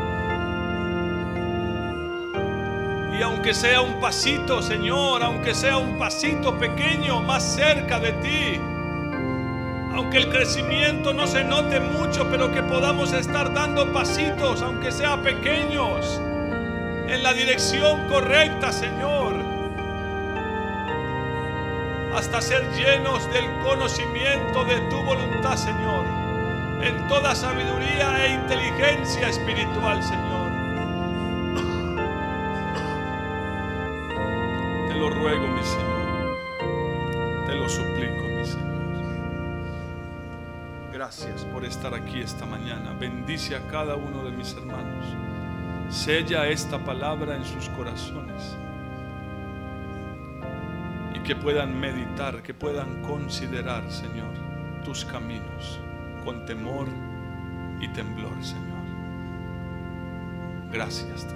[3.17, 8.61] Y aunque sea un pasito, Señor, aunque sea un pasito pequeño más cerca de ti,
[10.11, 15.23] aunque el crecimiento no se note mucho, pero que podamos estar dando pasitos, aunque sea
[15.23, 16.21] pequeños,
[17.07, 19.35] en la dirección correcta, Señor,
[22.13, 26.05] hasta ser llenos del conocimiento de tu voluntad, Señor,
[26.83, 30.30] en toda sabiduría e inteligencia espiritual, Señor.
[41.71, 42.93] Estar aquí esta mañana.
[42.93, 45.07] Bendice a cada uno de mis hermanos.
[45.89, 48.57] Sella esta palabra en sus corazones.
[51.15, 54.33] Y que puedan meditar, que puedan considerar, Señor,
[54.85, 55.81] tus caminos
[56.25, 56.87] con temor
[57.81, 58.81] y temblor, Señor.
[60.73, 61.27] Gracias